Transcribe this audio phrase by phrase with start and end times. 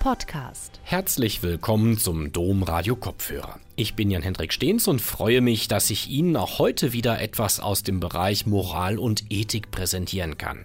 [0.00, 0.80] Podcast.
[0.82, 3.60] Herzlich willkommen zum Dom Radio Kopfhörer.
[3.76, 7.82] Ich bin Jan-Hendrik Stehns und freue mich, dass ich Ihnen auch heute wieder etwas aus
[7.82, 10.64] dem Bereich Moral und Ethik präsentieren kann.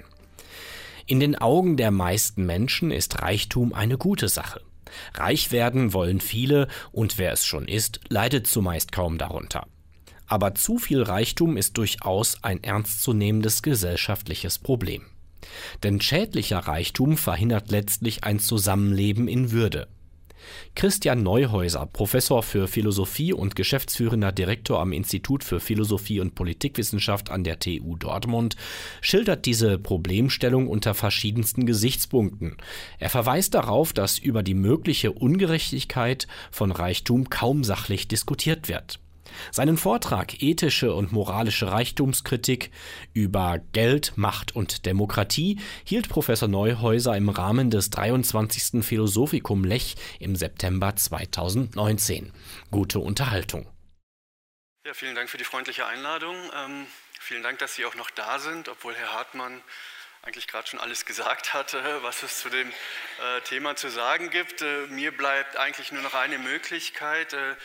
[1.05, 4.61] In den Augen der meisten Menschen ist Reichtum eine gute Sache.
[5.15, 9.67] Reich werden wollen viele und wer es schon ist, leidet zumeist kaum darunter.
[10.27, 15.03] Aber zu viel Reichtum ist durchaus ein ernstzunehmendes gesellschaftliches Problem.
[15.83, 19.87] Denn schädlicher Reichtum verhindert letztlich ein Zusammenleben in Würde.
[20.75, 27.43] Christian Neuhäuser, Professor für Philosophie und geschäftsführender Direktor am Institut für Philosophie und Politikwissenschaft an
[27.43, 28.55] der TU Dortmund,
[29.01, 32.57] schildert diese Problemstellung unter verschiedensten Gesichtspunkten.
[32.99, 38.99] Er verweist darauf, dass über die mögliche Ungerechtigkeit von Reichtum kaum sachlich diskutiert wird.
[39.51, 42.71] Seinen Vortrag Ethische und moralische Reichtumskritik
[43.13, 48.83] über Geld, Macht und Demokratie hielt Professor Neuhäuser im Rahmen des 23.
[48.83, 52.33] Philosophikum Lech im September 2019.
[52.71, 53.67] Gute Unterhaltung.
[54.85, 56.35] Ja, vielen Dank für die freundliche Einladung.
[56.55, 56.85] Ähm,
[57.19, 59.63] vielen Dank, dass Sie auch noch da sind, obwohl Herr Hartmann
[60.25, 64.61] eigentlich gerade schon alles gesagt hatte, was es zu dem äh, Thema zu sagen gibt.
[64.61, 67.33] Äh, mir bleibt eigentlich nur noch eine Möglichkeit.
[67.33, 67.55] Äh,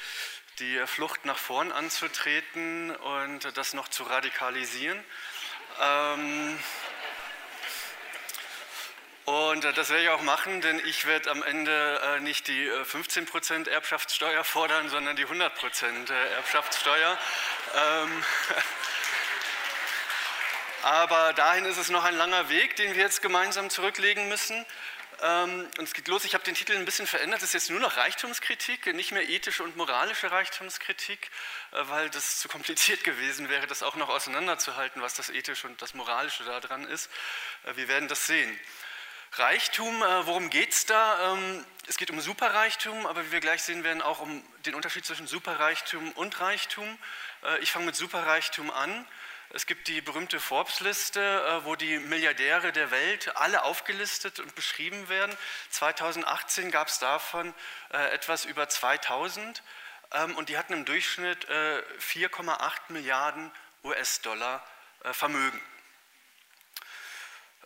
[0.61, 5.03] die Flucht nach vorn anzutreten und das noch zu radikalisieren.
[5.81, 6.59] Ähm,
[9.25, 13.69] und das werde ich auch machen, denn ich werde am Ende äh, nicht die 15%
[13.69, 17.19] äh, Erbschaftssteuer fordern, sondern die 100% äh, Erbschaftssteuer.
[17.75, 18.25] Ähm,
[20.83, 24.67] aber dahin ist es noch ein langer Weg, den wir jetzt gemeinsam zurücklegen müssen.
[25.23, 27.71] Ähm, und es geht los, ich habe den Titel ein bisschen verändert, es ist jetzt
[27.71, 31.31] nur noch Reichtumskritik, nicht mehr ethische und moralische Reichtumskritik,
[31.73, 35.81] äh, weil das zu kompliziert gewesen wäre, das auch noch auseinanderzuhalten, was das ethische und
[35.83, 37.11] das moralische daran ist.
[37.65, 38.59] Äh, wir werden das sehen.
[39.33, 41.35] Reichtum, äh, worum geht es da?
[41.35, 45.05] Ähm, es geht um Superreichtum, aber wie wir gleich sehen werden, auch um den Unterschied
[45.05, 46.99] zwischen Superreichtum und Reichtum.
[47.63, 49.07] Ich fange mit Superreichtum an.
[49.53, 55.09] Es gibt die berühmte Forbes-Liste, äh, wo die Milliardäre der Welt alle aufgelistet und beschrieben
[55.09, 55.37] werden.
[55.71, 57.53] 2018 gab es davon
[57.93, 59.65] äh, etwas über 2000
[60.13, 62.61] ähm, und die hatten im Durchschnitt 4,8
[62.91, 63.51] äh, Milliarden
[63.83, 64.65] US-Dollar
[65.13, 65.61] Vermögen.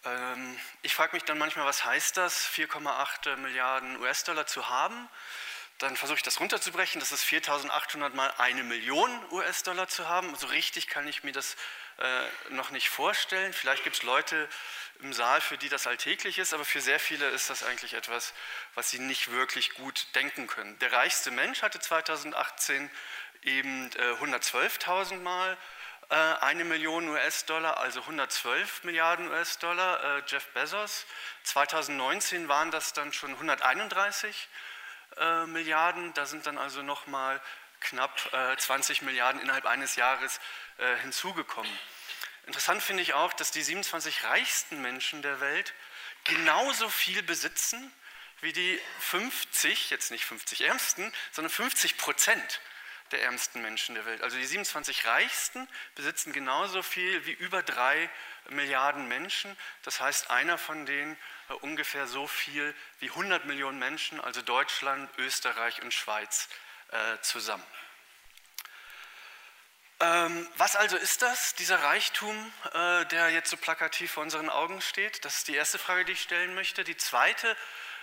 [0.07, 5.09] Ähm, ich frage mich dann manchmal, was heißt das, 4,8 Milliarden US-Dollar zu haben?
[5.85, 6.99] Dann versuche ich das runterzubrechen.
[6.99, 10.35] Das ist 4.800 mal eine Million US-Dollar zu haben.
[10.35, 11.57] So richtig kann ich mir das
[11.99, 13.53] äh, noch nicht vorstellen.
[13.53, 14.49] Vielleicht gibt es Leute
[15.01, 18.33] im Saal, für die das alltäglich ist, aber für sehr viele ist das eigentlich etwas,
[18.75, 20.79] was sie nicht wirklich gut denken können.
[20.79, 22.91] Der reichste Mensch hatte 2018
[23.43, 25.55] eben äh, 112.000 mal
[26.09, 30.17] äh, eine Million US-Dollar, also 112 Milliarden US-Dollar.
[30.17, 31.05] Äh, Jeff Bezos.
[31.43, 34.49] 2019 waren das dann schon 131
[35.19, 36.13] äh, Milliarden.
[36.15, 37.41] Da sind dann also nochmal
[37.81, 40.41] knapp äh, 20 Milliarden innerhalb eines Jahres
[40.79, 41.71] äh, hinzugekommen.
[42.47, 45.73] Interessant finde ich auch, dass die 27 reichsten Menschen der Welt
[46.25, 47.93] genauso viel besitzen
[48.41, 52.61] wie die 50, jetzt nicht 50 Ärmsten, sondern 50 Prozent
[53.11, 54.23] der ärmsten Menschen der Welt.
[54.23, 58.11] Also die 27 Reichsten besitzen genauso viel wie über drei
[58.51, 59.57] Milliarden Menschen.
[59.83, 61.17] Das heißt, einer von denen äh,
[61.61, 66.49] ungefähr so viel wie 100 Millionen Menschen, also Deutschland, Österreich und Schweiz
[66.91, 67.65] äh, zusammen.
[70.01, 74.81] Ähm, was also ist das, dieser Reichtum, äh, der jetzt so plakativ vor unseren Augen
[74.81, 75.25] steht?
[75.25, 76.83] Das ist die erste Frage, die ich stellen möchte.
[76.83, 77.57] Die zweite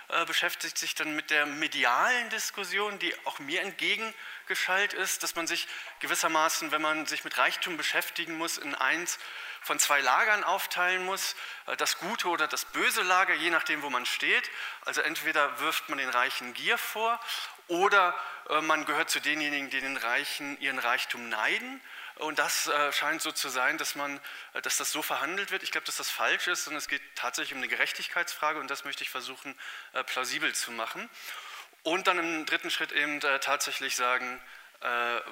[0.08, 5.46] äh, beschäftigt sich dann mit der medialen Diskussion, die auch mir entgegengeschaltet ist, dass man
[5.46, 5.68] sich
[6.00, 9.18] gewissermaßen, wenn man sich mit Reichtum beschäftigen muss, in eins
[9.62, 11.34] von zwei Lagern aufteilen muss,
[11.66, 14.50] äh, das gute oder das böse Lager, je nachdem, wo man steht.
[14.84, 17.20] Also entweder wirft man den Reichen Gier vor
[17.68, 18.14] oder
[18.48, 21.80] äh, man gehört zu denjenigen, die den Reichen ihren Reichtum neiden
[22.16, 24.20] und das äh, scheint so zu sein, dass, man,
[24.62, 25.62] dass das so verhandelt wird.
[25.62, 28.84] Ich glaube, dass das falsch ist und es geht tatsächlich um eine Gerechtigkeitsfrage und das
[28.84, 29.58] möchte ich versuchen,
[30.06, 31.08] plausibel zu machen.
[31.84, 34.40] Und dann im dritten Schritt eben tatsächlich sagen,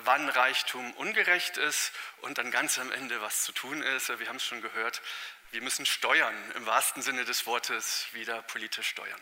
[0.04, 4.08] wann Reichtum ungerecht ist und dann ganz am Ende, was zu tun ist.
[4.18, 5.02] Wir haben es schon gehört,
[5.50, 9.20] wir müssen steuern, im wahrsten Sinne des Wortes wieder politisch steuern.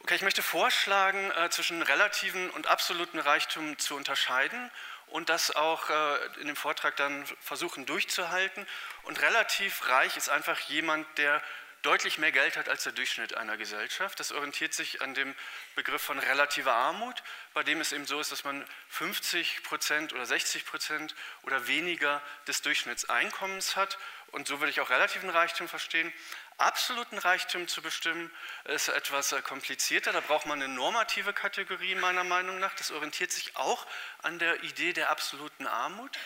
[0.00, 4.70] Okay, ich möchte vorschlagen, äh, zwischen relativen und absoluten Reichtum zu unterscheiden
[5.06, 8.66] und das auch äh, in dem Vortrag dann versuchen durchzuhalten.
[9.02, 11.40] Und relativ reich ist einfach jemand, der
[11.82, 14.18] deutlich mehr Geld hat als der Durchschnitt einer Gesellschaft.
[14.20, 15.34] Das orientiert sich an dem
[15.74, 17.22] Begriff von relativer Armut,
[17.54, 22.22] bei dem es eben so ist, dass man 50 Prozent oder 60 Prozent oder weniger
[22.46, 23.98] des Durchschnittseinkommens hat.
[24.28, 26.12] Und so würde ich auch relativen Reichtum verstehen.
[26.56, 28.30] Absoluten Reichtum zu bestimmen
[28.64, 30.12] ist etwas äh, komplizierter.
[30.12, 32.74] Da braucht man eine normative Kategorie meiner Meinung nach.
[32.74, 33.86] Das orientiert sich auch
[34.22, 36.16] an der Idee der absoluten Armut.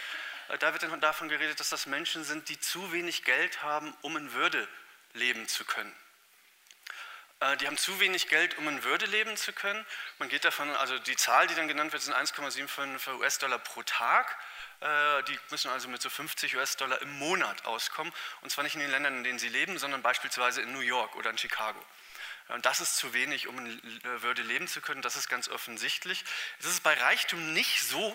[0.48, 3.96] Äh, da wird dann davon geredet, dass das Menschen sind, die zu wenig Geld haben,
[4.02, 4.68] um in Würde
[5.16, 5.94] leben zu können.
[7.40, 9.84] Äh, die haben zu wenig Geld, um in Würde leben zu können.
[10.18, 14.36] Man geht davon, also die Zahl, die dann genannt wird, sind 1,75 US-Dollar pro Tag.
[14.80, 18.12] Äh, die müssen also mit so 50 US-Dollar im Monat auskommen.
[18.40, 21.14] Und zwar nicht in den Ländern, in denen sie leben, sondern beispielsweise in New York
[21.16, 21.82] oder in Chicago.
[22.48, 25.02] Und das ist zu wenig, um in Würde leben zu können.
[25.02, 26.24] Das ist ganz offensichtlich.
[26.60, 28.14] Es ist bei Reichtum nicht so, äh,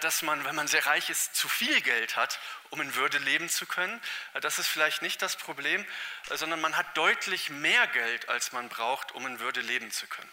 [0.00, 2.38] dass man, wenn man sehr reich ist, zu viel Geld hat,
[2.70, 4.00] um in Würde leben zu können.
[4.32, 5.84] Äh, das ist vielleicht nicht das Problem,
[6.30, 10.06] äh, sondern man hat deutlich mehr Geld, als man braucht, um in Würde leben zu
[10.06, 10.30] können.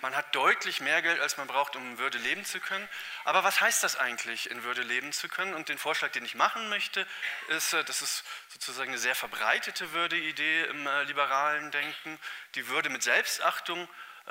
[0.00, 2.88] Man hat deutlich mehr Geld, als man braucht, um in Würde leben zu können.
[3.24, 5.54] Aber was heißt das eigentlich, in Würde leben zu können?
[5.54, 7.04] Und den Vorschlag, den ich machen möchte,
[7.48, 12.18] ist, das ist sozusagen eine sehr verbreitete Würde-Idee im liberalen Denken,
[12.54, 13.88] die Würde mit Selbstachtung äh,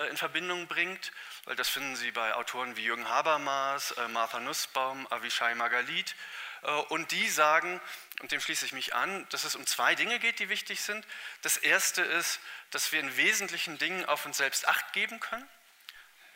[0.09, 1.11] in Verbindung bringt,
[1.45, 6.15] weil das finden Sie bei Autoren wie Jürgen Habermas, äh, Martha Nussbaum, Avishai Magalit.
[6.63, 7.81] Äh, und die sagen,
[8.21, 11.05] und dem schließe ich mich an, dass es um zwei Dinge geht, die wichtig sind.
[11.41, 12.39] Das erste ist,
[12.69, 15.47] dass wir in wesentlichen Dingen auf uns selbst Acht geben können.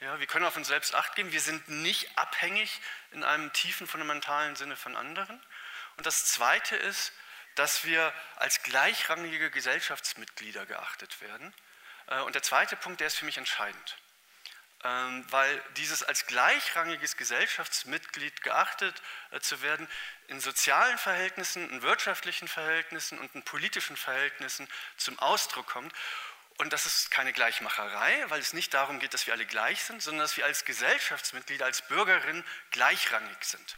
[0.02, 1.32] Ja, wir können auf uns selbst Acht geben.
[1.32, 2.82] Wir sind nicht abhängig
[3.12, 5.42] in einem tiefen, fundamentalen Sinne von anderen.
[5.98, 7.14] Und das zweite ist,
[7.56, 11.54] dass wir als gleichrangige Gesellschaftsmitglieder geachtet werden.
[12.08, 13.98] Äh, und der zweite Punkt, der ist für mich entscheidend,
[14.84, 19.88] ähm, weil dieses als gleichrangiges Gesellschaftsmitglied geachtet äh, zu werden,
[20.28, 24.68] in sozialen Verhältnissen, in wirtschaftlichen Verhältnissen und in politischen Verhältnissen
[24.98, 25.94] zum Ausdruck kommt.
[26.58, 30.02] Und das ist keine Gleichmacherei, weil es nicht darum geht, dass wir alle gleich sind,
[30.02, 33.76] sondern dass wir als Gesellschaftsmitglieder, als Bürgerinnen gleichrangig sind.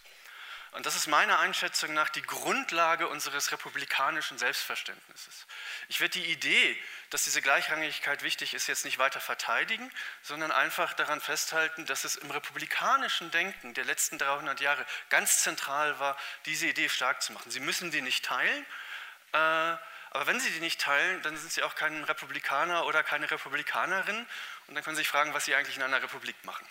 [0.72, 5.48] Und das ist meiner Einschätzung nach die Grundlage unseres republikanischen Selbstverständnisses.
[5.88, 6.78] Ich werde die Idee,
[7.10, 9.90] dass diese Gleichrangigkeit wichtig ist, jetzt nicht weiter verteidigen,
[10.22, 16.00] sondern einfach daran festhalten, dass es im republikanischen Denken der letzten 300 Jahre ganz zentral
[16.00, 17.50] war, diese Idee stark zu machen.
[17.50, 18.66] Sie müssen die nicht teilen,
[19.34, 19.38] äh,
[20.12, 24.26] aber wenn Sie die nicht teilen, dann sind Sie auch kein Republikaner oder keine Republikanerin
[24.68, 26.66] und dann können Sie sich fragen, was Sie eigentlich in einer Republik machen.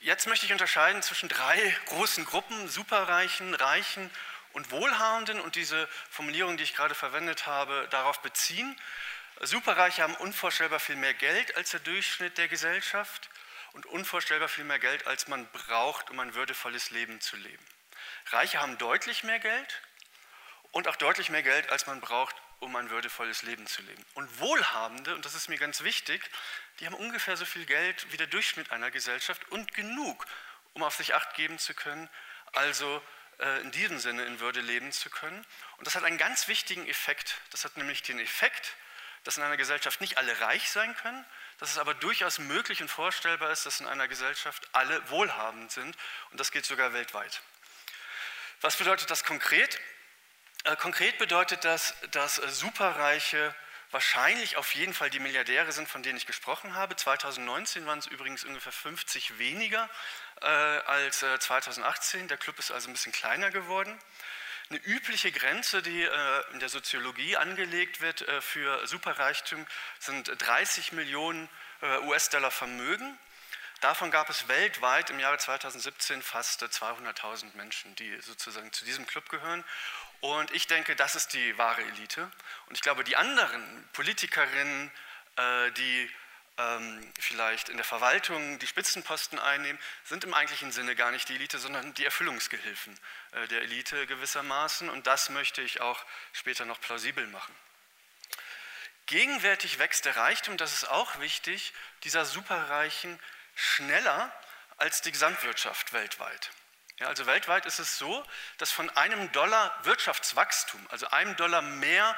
[0.00, 4.10] Jetzt möchte ich unterscheiden zwischen drei großen Gruppen, Superreichen, Reichen
[4.52, 8.76] und Wohlhabenden und diese Formulierung, die ich gerade verwendet habe, darauf beziehen.
[9.40, 13.28] Superreiche haben unvorstellbar viel mehr Geld als der Durchschnitt der Gesellschaft
[13.72, 17.64] und unvorstellbar viel mehr Geld, als man braucht, um ein würdevolles Leben zu leben.
[18.26, 19.82] Reiche haben deutlich mehr Geld
[20.70, 24.04] und auch deutlich mehr Geld, als man braucht, um ein würdevolles Leben zu leben.
[24.14, 26.28] Und Wohlhabende, und das ist mir ganz wichtig,
[26.80, 30.26] die haben ungefähr so viel Geld wie der Durchschnitt einer Gesellschaft und genug,
[30.74, 32.08] um auf sich acht geben zu können,
[32.52, 33.02] also
[33.38, 35.44] äh, in diesem Sinne in Würde leben zu können.
[35.76, 37.36] Und das hat einen ganz wichtigen Effekt.
[37.50, 38.74] Das hat nämlich den Effekt,
[39.24, 41.24] dass in einer Gesellschaft nicht alle reich sein können,
[41.58, 45.96] dass es aber durchaus möglich und vorstellbar ist, dass in einer Gesellschaft alle wohlhabend sind.
[46.30, 47.42] Und das geht sogar weltweit.
[48.60, 49.80] Was bedeutet das konkret?
[50.64, 53.54] Äh, konkret bedeutet das, dass äh, Superreiche
[53.90, 56.96] wahrscheinlich auf jeden Fall die Milliardäre sind, von denen ich gesprochen habe.
[56.96, 59.88] 2019 waren es übrigens ungefähr 50 weniger
[60.42, 62.28] äh, als äh, 2018.
[62.28, 63.98] Der Club ist also ein bisschen kleiner geworden.
[64.70, 69.66] Eine übliche Grenze, die äh, in der Soziologie angelegt wird äh, für Superreichtum,
[69.98, 71.48] sind 30 Millionen
[72.02, 73.16] US-Dollar Vermögen.
[73.80, 79.28] Davon gab es weltweit im Jahre 2017 fast 200.000 Menschen, die sozusagen zu diesem Club
[79.28, 79.64] gehören.
[80.20, 82.30] Und ich denke, das ist die wahre Elite.
[82.66, 84.90] Und ich glaube, die anderen Politikerinnen,
[85.36, 86.10] äh, die
[86.58, 91.36] ähm, vielleicht in der Verwaltung die Spitzenposten einnehmen, sind im eigentlichen Sinne gar nicht die
[91.36, 92.98] Elite, sondern die Erfüllungsgehilfen
[93.32, 94.90] äh, der Elite gewissermaßen.
[94.90, 97.54] Und das möchte ich auch später noch plausibel machen.
[99.06, 101.72] Gegenwärtig wächst der Reichtum, das ist auch wichtig,
[102.02, 103.18] dieser Superreichen
[103.54, 104.32] schneller
[104.76, 106.50] als die Gesamtwirtschaft weltweit.
[106.98, 108.24] Ja, also weltweit ist es so,
[108.58, 112.16] dass von einem Dollar Wirtschaftswachstum, also einem Dollar mehr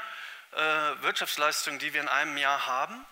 [0.52, 0.56] äh,
[1.02, 3.04] Wirtschaftsleistung, die wir in einem Jahr haben,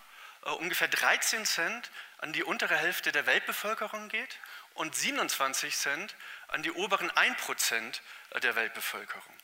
[0.47, 4.39] äh, ungefähr 13 Cent an die untere Hälfte der Weltbevölkerung geht
[4.75, 6.17] und 27 Cent
[6.49, 8.01] an die oberen 1 Prozent
[8.43, 9.35] der Weltbevölkerung.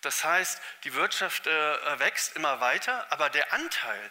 [0.00, 4.10] Das heißt, die Wirtschaft äh, wächst immer weiter, aber der Anteil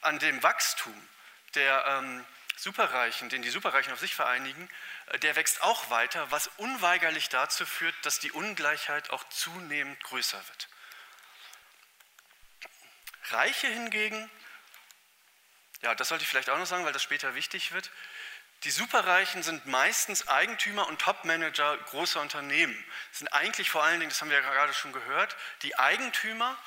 [0.00, 1.08] an dem Wachstum
[1.54, 2.24] der ähm,
[2.56, 4.68] Superreichen, den die Superreichen auf sich vereinigen,
[5.18, 10.68] der wächst auch weiter, was unweigerlich dazu führt, dass die Ungleichheit auch zunehmend größer wird.
[13.30, 14.30] Reiche hingegen,
[15.82, 17.90] ja, das sollte ich vielleicht auch noch sagen, weil das später wichtig wird,
[18.64, 22.76] die Superreichen sind meistens Eigentümer und Topmanager großer Unternehmen.
[23.10, 26.58] Das sind eigentlich vor allen Dingen, das haben wir ja gerade schon gehört, die Eigentümer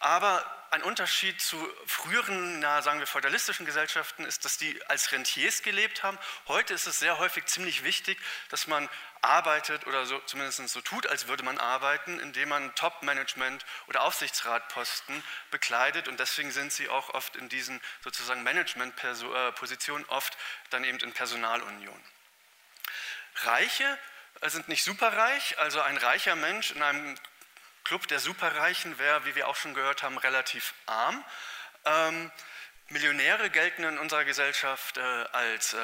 [0.00, 5.62] aber ein Unterschied zu früheren, na, sagen wir, feudalistischen Gesellschaften ist, dass die als Rentiers
[5.62, 6.18] gelebt haben.
[6.48, 8.18] Heute ist es sehr häufig ziemlich wichtig,
[8.50, 8.88] dass man
[9.22, 15.22] arbeitet oder so, zumindest so tut, als würde man arbeiten, indem man Top-Management- oder Aufsichtsratposten
[15.50, 16.08] bekleidet.
[16.08, 20.36] Und deswegen sind sie auch oft in diesen sozusagen Management-Positionen, oft
[20.70, 22.02] dann eben in Personalunion.
[23.44, 23.98] Reiche
[24.42, 27.16] sind nicht superreich, also ein reicher Mensch in einem
[27.86, 31.24] Club der Superreichen wäre, wie wir auch schon gehört haben, relativ arm.
[31.84, 32.32] Ähm,
[32.88, 35.78] Millionäre gelten in unserer Gesellschaft äh, als äh,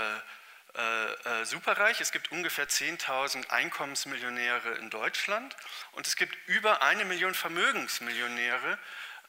[0.78, 2.00] äh, äh superreich.
[2.00, 5.54] Es gibt ungefähr 10.000 Einkommensmillionäre in Deutschland
[5.92, 8.78] und es gibt über eine Million Vermögensmillionäre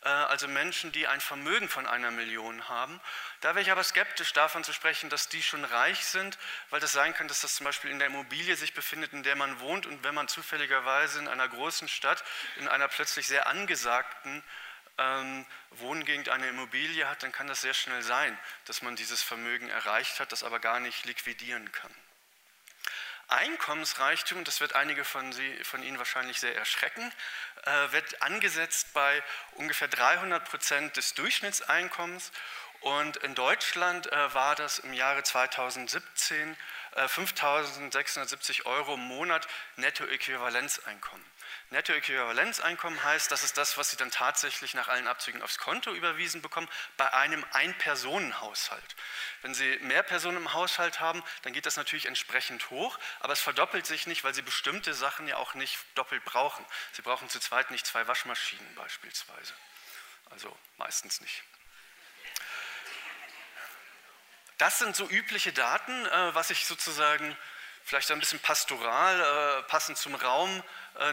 [0.10, 3.00] also Menschen, die ein Vermögen von einer Million haben.
[3.42, 6.38] Da wäre ich aber skeptisch davon zu sprechen, dass die schon reich sind,
[6.70, 9.36] weil das sein kann, dass das zum Beispiel in der Immobilie sich befindet, in der
[9.36, 12.24] man wohnt und wenn man zufälligerweise in einer großen Stadt,
[12.58, 14.44] in einer plötzlich sehr angesagten
[14.98, 19.70] ähm, Wohngegend eine Immobilie hat, dann kann das sehr schnell sein, dass man dieses Vermögen
[19.70, 21.94] erreicht hat, das aber gar nicht liquidieren kann.
[23.34, 27.12] Einkommensreichtum, das wird einige von, Sie, von Ihnen wahrscheinlich sehr erschrecken,
[27.64, 29.24] äh, wird angesetzt bei
[29.54, 32.32] ungefähr 300 Prozent des Durchschnittseinkommens.
[32.82, 36.58] Und in Deutschland äh, war das im Jahre 2017
[36.96, 39.48] äh, 5.670 Euro im Monat
[39.78, 41.26] Nettoäquivalenzeinkommen.
[41.74, 46.42] Nettoäquivalenzeinkommen heißt, das ist das, was Sie dann tatsächlich nach allen Abzügen aufs Konto überwiesen
[46.42, 48.96] bekommen, bei einem Ein-Personen-Haushalt.
[49.42, 53.42] Wenn Sie mehr Personen im Haushalt haben, dann geht das natürlich entsprechend hoch, aber es
[53.42, 56.64] verdoppelt sich nicht, weil Sie bestimmte Sachen ja auch nicht doppelt brauchen.
[56.92, 59.54] Sie brauchen zu zweit nicht zwei Waschmaschinen beispielsweise.
[60.30, 61.44] Also meistens nicht.
[64.60, 67.36] Das sind so übliche Daten, äh, was ich sozusagen
[67.84, 70.64] vielleicht ein bisschen pastoral, äh, passend zum Raum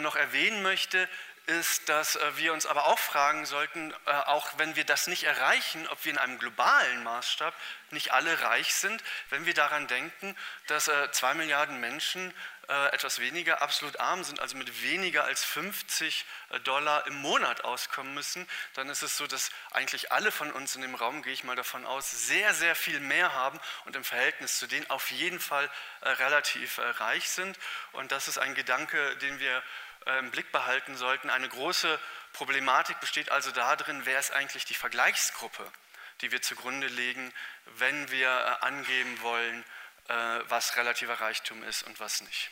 [0.00, 1.08] noch erwähnen möchte,
[1.50, 5.24] ist, dass äh, wir uns aber auch fragen sollten, äh, auch wenn wir das nicht
[5.24, 7.54] erreichen, ob wir in einem globalen Maßstab
[7.90, 10.36] nicht alle reich sind, wenn wir daran denken,
[10.68, 12.32] dass zwei Milliarden Menschen
[12.92, 16.24] etwas weniger absolut arm sind, also mit weniger als 50
[16.64, 20.82] Dollar im Monat auskommen müssen, dann ist es so, dass eigentlich alle von uns in
[20.82, 24.58] dem Raum, gehe ich mal davon aus, sehr, sehr viel mehr haben und im Verhältnis
[24.58, 25.68] zu denen auf jeden Fall
[26.02, 27.58] relativ reich sind.
[27.92, 29.62] Und das ist ein Gedanke, den wir
[30.06, 31.30] äh, im Blick behalten sollten.
[31.30, 31.98] Eine große
[32.32, 35.70] Problematik besteht also darin, wer ist eigentlich die Vergleichsgruppe,
[36.20, 37.32] die wir zugrunde legen,
[37.76, 39.64] wenn wir äh, angeben wollen,
[40.08, 40.14] äh,
[40.48, 42.50] was relativer Reichtum ist und was nicht.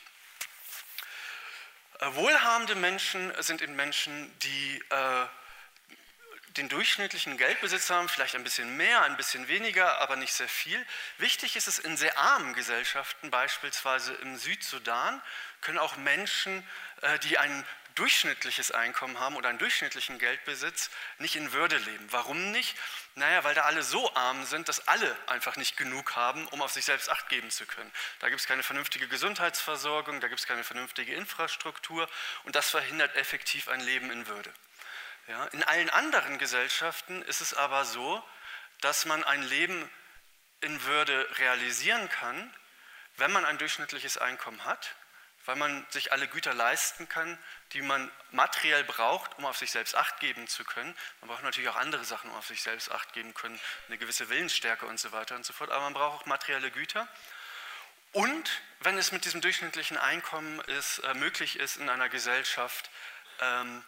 [2.01, 4.83] Wohlhabende Menschen sind eben Menschen, die
[6.59, 10.85] den durchschnittlichen Geldbesitz haben, vielleicht ein bisschen mehr, ein bisschen weniger, aber nicht sehr viel.
[11.19, 15.23] Wichtig ist es in sehr armen Gesellschaften, beispielsweise im Südsudan,
[15.61, 16.67] können auch Menschen,
[17.03, 17.65] äh, die ein
[17.99, 22.07] durchschnittliches Einkommen haben oder einen durchschnittlichen Geldbesitz, nicht in Würde leben.
[22.11, 22.77] Warum nicht?
[23.17, 26.73] Naja, weil da alle so arm sind, dass alle einfach nicht genug haben, um auf
[26.73, 27.91] sich selbst Acht geben zu können.
[28.21, 32.09] Da gibt es keine vernünftige Gesundheitsversorgung, da gibt es keine vernünftige Infrastruktur
[32.45, 34.53] und das verhindert effektiv ein Leben in Würde.
[35.27, 38.23] Ja, in allen anderen Gesellschaften ist es aber so,
[38.81, 39.91] dass man ein Leben
[40.61, 42.55] in Würde realisieren kann,
[43.17, 44.95] wenn man ein durchschnittliches Einkommen hat,
[45.49, 47.39] weil man sich alle Güter leisten kann,
[47.73, 50.95] die man materiell braucht, um auf sich selbst Acht geben zu können.
[51.23, 54.29] Man braucht natürlich auch andere Sachen, um auf sich selbst Acht geben können, eine gewisse
[54.29, 57.09] Willensstärke und so weiter und so fort, aber man braucht auch materielle Güter.
[58.13, 62.91] Und wenn es mit diesem durchschnittlichen Einkommen ist, äh, möglich ist, in einer Gesellschaft
[63.41, 63.83] ähm,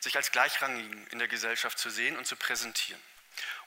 [0.00, 3.02] sich als Gleichrangigen in der Gesellschaft zu sehen und zu präsentieren.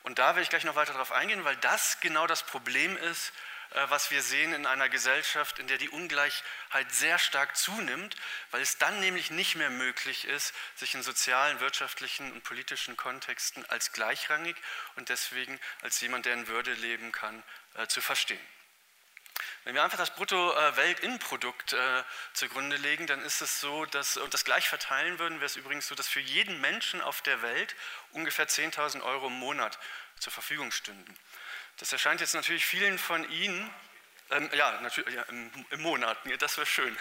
[0.02, 3.34] Und da werde ich gleich noch weiter darauf eingehen, weil das genau das Problem ist,
[3.72, 8.16] was wir sehen in einer Gesellschaft, in der die Ungleichheit sehr stark zunimmt,
[8.52, 13.66] weil es dann nämlich nicht mehr möglich ist, sich in sozialen, wirtschaftlichen und politischen Kontexten
[13.70, 14.56] als gleichrangig
[14.96, 17.44] und deswegen als jemand, der in Würde leben kann,
[17.76, 18.40] äh, zu verstehen.
[19.66, 22.04] Wenn wir einfach das Brutto-Weltinprodukt äh,
[22.34, 25.88] zugrunde legen, dann ist es so, dass, und das gleich verteilen würden, wäre es übrigens
[25.88, 27.76] so, dass für jeden Menschen auf der Welt
[28.12, 29.80] ungefähr 10.000 Euro im Monat
[30.20, 31.18] zur Verfügung stünden.
[31.78, 33.74] Das erscheint jetzt natürlich vielen von Ihnen,
[34.32, 36.98] ähm, ja, natürlich ja, im, im, Monat, das wäre schön,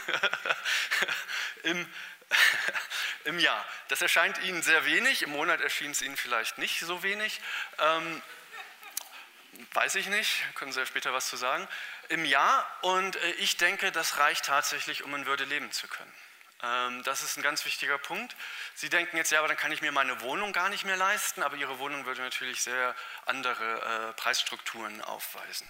[1.62, 1.88] Im,
[3.24, 3.64] im Jahr.
[3.88, 7.40] Das erscheint Ihnen sehr wenig, im Monat erschien es Ihnen vielleicht nicht so wenig.
[7.78, 8.22] Ähm,
[9.72, 11.66] weiß ich nicht, können Sie ja später was zu sagen,
[12.08, 12.66] im Jahr.
[12.82, 16.12] Und äh, ich denke, das reicht tatsächlich, um in Würde leben zu können.
[16.64, 18.34] Ähm, das ist ein ganz wichtiger Punkt.
[18.74, 21.42] Sie denken jetzt, ja, aber dann kann ich mir meine Wohnung gar nicht mehr leisten,
[21.42, 22.94] aber Ihre Wohnung würde natürlich sehr
[23.26, 25.68] andere äh, Preisstrukturen aufweisen.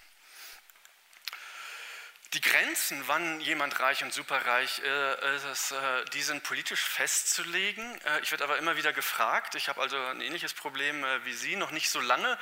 [2.33, 8.01] Die Grenzen, wann jemand reich und superreich äh, ist, äh, die sind politisch festzulegen.
[8.23, 9.55] Ich werde aber immer wieder gefragt.
[9.55, 12.37] Ich habe also ein ähnliches Problem wie Sie, noch nicht so lange,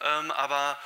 [0.00, 0.78] ähm, aber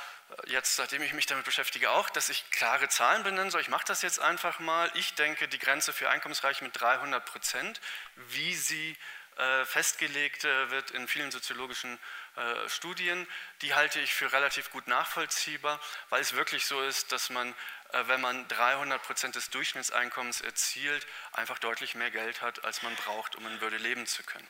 [0.47, 3.61] jetzt, seitdem ich mich damit beschäftige, auch, dass ich klare Zahlen benennen soll.
[3.61, 4.91] Ich mache das jetzt einfach mal.
[4.93, 7.81] Ich denke, die Grenze für Einkommensreiche mit 300 Prozent,
[8.15, 8.95] wie sie
[9.63, 11.97] festgelegt wird in vielen soziologischen
[12.67, 13.25] Studien,
[13.61, 17.55] die halte ich für relativ gut nachvollziehbar, weil es wirklich so ist, dass man
[17.91, 22.95] äh, wenn man 300 Prozent des Durchschnittseinkommens erzielt, einfach deutlich mehr Geld hat, als man
[22.95, 24.47] braucht, um in Würde leben zu können.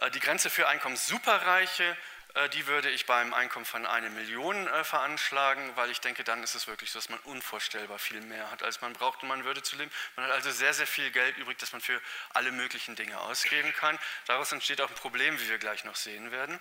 [0.00, 1.96] Äh, die Grenze für Einkommenssuperreiche,
[2.34, 6.54] äh, die würde ich beim Einkommen von einer Million veranschlagen, weil ich denke, dann ist
[6.54, 9.62] es wirklich so, dass man unvorstellbar viel mehr hat, als man braucht, um an Würde
[9.62, 9.90] zu leben.
[10.16, 13.72] Man hat also sehr, sehr viel Geld übrig, das man für alle möglichen Dinge ausgeben
[13.74, 13.98] kann.
[14.26, 16.58] Daraus entsteht auch ein Problem, wie wir gleich noch sehen werden.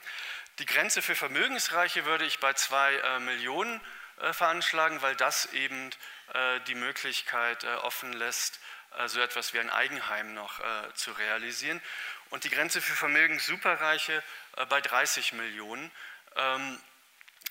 [0.59, 3.81] Die Grenze für Vermögensreiche würde ich bei zwei Millionen
[4.21, 5.89] äh, veranschlagen, weil das eben
[6.33, 8.59] äh, die Möglichkeit äh, offen lässt,
[9.05, 10.59] so etwas wie ein Eigenheim noch
[10.95, 11.81] zu realisieren.
[12.31, 14.23] Und die Grenze für Vermögenssuperreiche
[14.69, 15.91] bei 30 Millionen.
[16.35, 16.81] Ähm,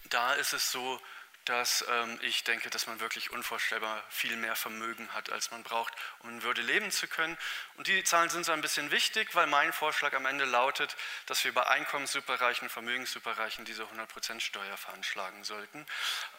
[0.06, 1.00] da ist es so,
[1.44, 5.92] dass ähm, ich denke, dass man wirklich unvorstellbar viel mehr Vermögen hat, als man braucht,
[6.20, 7.36] um in Würde leben zu können.
[7.76, 10.96] Und die Zahlen sind so ein bisschen wichtig, weil mein Vorschlag am Ende lautet,
[11.26, 15.86] dass wir bei Einkommenssuperreichen, Vermögenssuperreichen diese 100% Steuer veranschlagen sollten.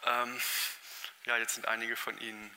[0.04, 0.40] Ähm,
[1.24, 2.50] ja, jetzt sind einige von Ihnen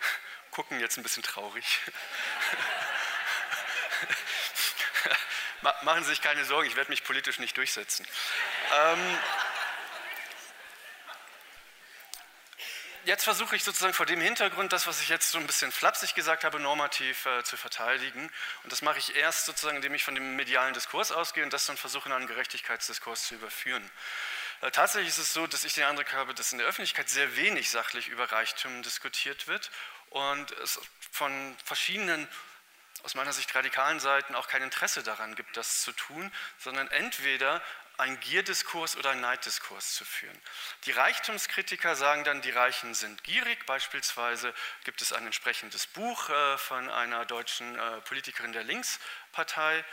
[0.50, 1.80] gucken jetzt ein bisschen traurig.
[5.82, 8.06] Machen Sie sich keine Sorgen, ich werde mich politisch nicht durchsetzen.
[8.74, 9.18] Ähm,
[13.04, 16.14] jetzt versuche ich sozusagen vor dem Hintergrund, das, was ich jetzt so ein bisschen flapsig
[16.14, 18.30] gesagt habe, normativ äh, zu verteidigen.
[18.64, 21.66] Und das mache ich erst sozusagen, indem ich von dem medialen Diskurs ausgehe und das
[21.66, 23.88] dann versuche, in einen Gerechtigkeitsdiskurs zu überführen.
[24.62, 27.36] Äh, tatsächlich ist es so, dass ich den Eindruck habe, dass in der Öffentlichkeit sehr
[27.36, 29.70] wenig sachlich über Reichtum diskutiert wird
[30.10, 30.80] und es
[31.10, 32.28] von verschiedenen
[33.02, 37.62] aus meiner Sicht radikalen Seiten auch kein Interesse daran gibt, das zu tun, sondern entweder
[37.98, 40.38] einen Gierdiskurs oder einen Neiddiskurs zu führen.
[40.84, 43.66] Die Reichtumskritiker sagen dann, die Reichen sind gierig.
[43.66, 49.84] Beispielsweise gibt es ein entsprechendes Buch äh, von einer deutschen äh, Politikerin der Linkspartei.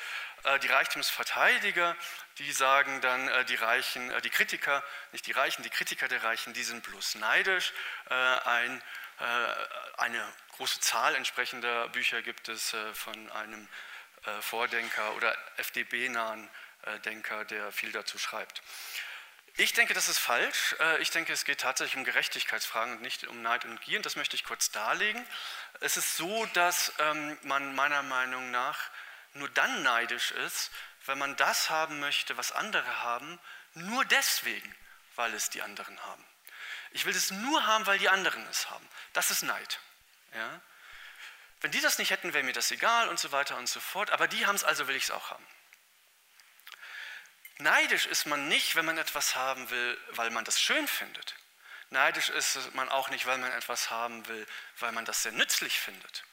[0.43, 1.95] Äh, die Reichtumsverteidiger,
[2.37, 6.63] die sagen dann, die Reichen, die Kritiker, nicht die Reichen, die Kritiker der Reichen, die
[6.63, 7.73] sind bloß neidisch.
[8.07, 8.81] Ein,
[9.97, 13.67] eine große Zahl entsprechender Bücher gibt es von einem
[14.41, 16.49] Vordenker oder FDB-nahen
[16.83, 18.61] äh, Denker, der viel dazu schreibt.
[19.57, 20.75] Ich denke, das ist falsch.
[20.79, 23.97] Äh, ich denke, es geht tatsächlich um Gerechtigkeitsfragen und nicht um Neid und Gier.
[23.97, 25.25] Und das möchte ich kurz darlegen.
[25.81, 28.77] Es ist so, dass ähm, man meiner Meinung nach
[29.33, 30.71] nur dann neidisch ist,
[31.05, 33.39] wenn man das haben möchte, was andere haben,
[33.73, 34.75] nur deswegen,
[35.15, 36.25] weil es die anderen haben.
[36.91, 38.87] Ich will es nur haben, weil die anderen es haben.
[39.13, 39.79] Das ist Neid.
[40.33, 40.61] Ja?
[41.61, 44.11] Wenn die das nicht hätten, wäre mir das egal und so weiter und so fort.
[44.11, 45.45] Aber die haben es, also will ich es auch haben.
[47.57, 51.35] Neidisch ist man nicht, wenn man etwas haben will, weil man das schön findet.
[51.89, 55.79] Neidisch ist man auch nicht, weil man etwas haben will, weil man das sehr nützlich
[55.79, 56.23] findet.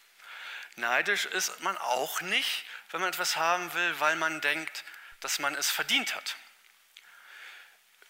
[0.76, 4.85] Neidisch ist man auch nicht, wenn man etwas haben will, weil man denkt,
[5.20, 6.37] dass man es verdient hat.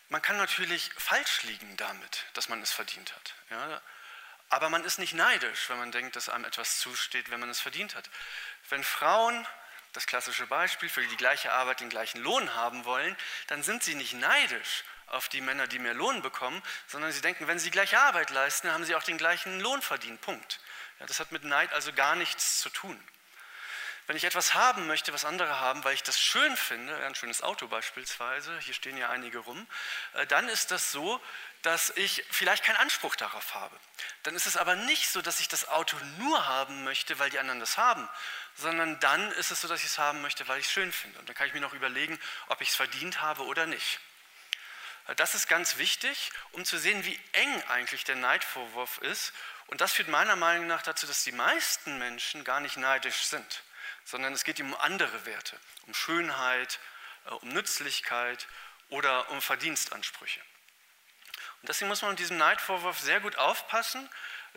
[0.09, 3.35] Man kann natürlich falsch liegen damit, dass man es verdient hat.
[3.51, 3.81] Ja?
[4.49, 7.61] Aber man ist nicht neidisch, wenn man denkt, dass einem etwas zusteht, wenn man es
[7.61, 8.09] verdient hat.
[8.69, 9.47] Wenn Frauen
[9.93, 13.17] das klassische Beispiel, für die gleiche Arbeit den gleichen Lohn haben wollen,
[13.49, 17.47] dann sind sie nicht neidisch auf die Männer, die mehr Lohn bekommen, sondern sie denken,
[17.47, 20.21] wenn sie gleiche Arbeit leisten, haben sie auch den gleichen Lohn verdient.
[20.21, 20.61] Punkt.
[21.01, 23.01] Ja, das hat mit Neid also gar nichts zu tun.
[24.07, 27.43] Wenn ich etwas haben möchte, was andere haben, weil ich das schön finde, ein schönes
[27.43, 29.67] Auto beispielsweise, hier stehen ja einige rum,
[30.13, 31.21] äh, dann ist das so,
[31.67, 33.77] dass ich vielleicht keinen Anspruch darauf habe.
[34.23, 37.41] Dann ist es aber nicht so, dass ich das Auto nur haben möchte, weil die
[37.41, 38.09] anderen das haben,
[38.55, 41.19] sondern dann ist es so, dass ich es haben möchte, weil ich es schön finde.
[41.19, 43.99] Und dann kann ich mir noch überlegen, ob ich es verdient habe oder nicht.
[45.17, 49.33] Das ist ganz wichtig, um zu sehen, wie eng eigentlich der Neidvorwurf ist.
[49.67, 53.65] Und das führt meiner Meinung nach dazu, dass die meisten Menschen gar nicht neidisch sind,
[54.05, 56.79] sondern es geht ihm um andere Werte, um Schönheit,
[57.25, 58.47] äh, um Nützlichkeit
[58.89, 60.41] oder um Verdienstansprüche.
[61.63, 64.09] Und deswegen muss man mit diesem Neidvorwurf sehr gut aufpassen,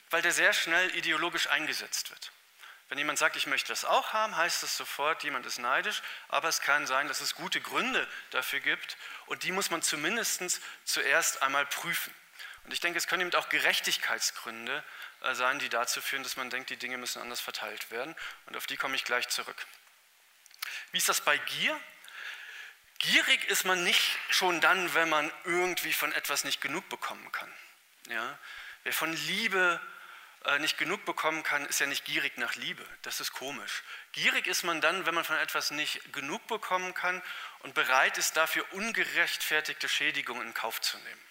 [0.09, 2.31] weil der sehr schnell ideologisch eingesetzt wird.
[2.89, 6.49] Wenn jemand sagt, ich möchte das auch haben, heißt das sofort, jemand ist neidisch, aber
[6.49, 11.43] es kann sein, dass es gute Gründe dafür gibt und die muss man zumindest zuerst
[11.43, 12.13] einmal prüfen.
[12.63, 14.83] Und ich denke, es können eben auch Gerechtigkeitsgründe
[15.21, 18.15] äh, sein, die dazu führen, dass man denkt, die Dinge müssen anders verteilt werden
[18.47, 19.65] und auf die komme ich gleich zurück.
[20.91, 21.79] Wie ist das bei Gier?
[22.99, 27.51] Gierig ist man nicht schon dann, wenn man irgendwie von etwas nicht genug bekommen kann.
[28.09, 28.37] Ja?
[28.83, 29.79] Wer von Liebe
[30.45, 32.85] äh, nicht genug bekommen kann, ist ja nicht gierig nach Liebe.
[33.01, 33.83] Das ist komisch.
[34.11, 37.21] Gierig ist man dann, wenn man von etwas nicht genug bekommen kann
[37.59, 41.21] und bereit ist, dafür ungerechtfertigte Schädigungen in Kauf zu nehmen.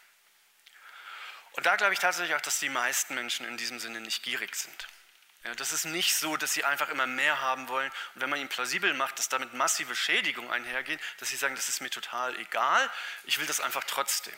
[1.53, 4.55] Und da glaube ich tatsächlich auch, dass die meisten Menschen in diesem Sinne nicht gierig
[4.55, 4.89] sind.
[5.45, 8.41] Ja, das ist nicht so, dass sie einfach immer mehr haben wollen und wenn man
[8.41, 12.37] ihnen plausibel macht, dass damit massive Schädigungen einhergehen, dass sie sagen, das ist mir total
[12.39, 12.91] egal,
[13.25, 14.35] ich will das einfach trotzdem.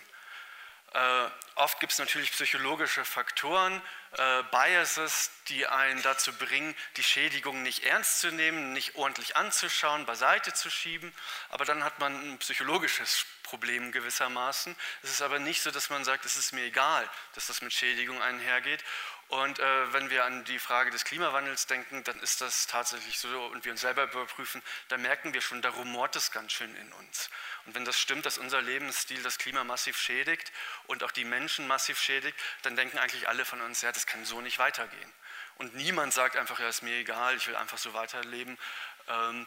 [0.93, 3.81] Äh, oft gibt es natürlich psychologische Faktoren,
[4.17, 10.05] äh, Biases, die einen dazu bringen, die Schädigung nicht ernst zu nehmen, nicht ordentlich anzuschauen,
[10.05, 11.15] beiseite zu schieben.
[11.51, 14.75] Aber dann hat man ein psychologisches Problem gewissermaßen.
[15.03, 17.73] Es ist aber nicht so, dass man sagt, es ist mir egal, dass das mit
[17.73, 18.83] Schädigung einhergeht.
[19.31, 23.29] Und äh, wenn wir an die Frage des Klimawandels denken, dann ist das tatsächlich so
[23.47, 26.93] und wir uns selber überprüfen, da merken wir schon, da rumort es ganz schön in
[26.95, 27.31] uns.
[27.64, 30.51] Und wenn das stimmt, dass unser Lebensstil das Klima massiv schädigt
[30.88, 34.25] und auch die Menschen massiv schädigt, dann denken eigentlich alle von uns, ja, das kann
[34.25, 35.12] so nicht weitergehen.
[35.59, 38.59] Und niemand sagt einfach, ja, ist mir egal, ich will einfach so weiterleben.
[39.07, 39.47] Ähm,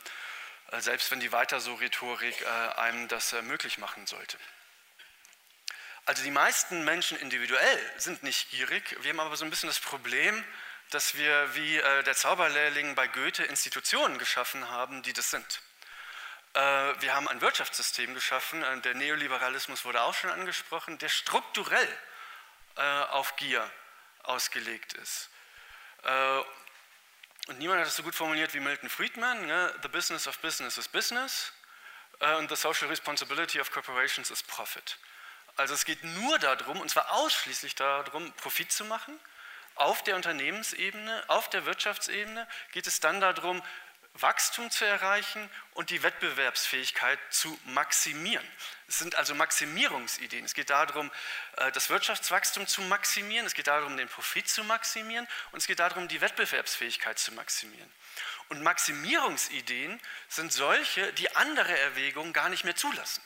[0.72, 2.46] äh, selbst wenn die weiter so Rhetorik äh,
[2.80, 4.38] einem das äh, möglich machen sollte.
[6.06, 8.98] Also die meisten Menschen individuell sind nicht gierig.
[9.02, 10.44] Wir haben aber so ein bisschen das Problem,
[10.90, 15.62] dass wir wie äh, der Zauberlehrling bei Goethe Institutionen geschaffen haben, die das sind.
[16.54, 21.88] Äh, wir haben ein Wirtschaftssystem geschaffen, äh, der Neoliberalismus wurde auch schon angesprochen, der strukturell
[22.76, 23.70] auf Gier
[24.24, 25.30] ausgelegt ist.
[27.48, 29.72] Und niemand hat das so gut formuliert wie Milton Friedman, ne?
[29.84, 31.54] The business of business is business
[32.20, 34.98] and the social responsibility of corporations is profit.
[35.56, 39.20] Also es geht nur darum, und zwar ausschließlich darum, Profit zu machen.
[39.76, 43.62] Auf der Unternehmensebene, auf der Wirtschaftsebene geht es dann darum,
[44.16, 48.48] Wachstum zu erreichen und die Wettbewerbsfähigkeit zu maximieren.
[48.88, 50.46] Es sind also Maximierungsideen.
[50.46, 51.12] Es geht darum,
[51.58, 55.80] äh, das Wirtschaftswachstum zu maximieren, es geht darum, den Profit zu maximieren und es geht
[55.80, 57.92] darum, die Wettbewerbsfähigkeit zu maximieren.
[58.50, 63.24] Und Maximierungsideen sind solche, die andere Erwägungen gar nicht mehr zulassen.